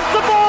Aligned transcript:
he 0.00 0.39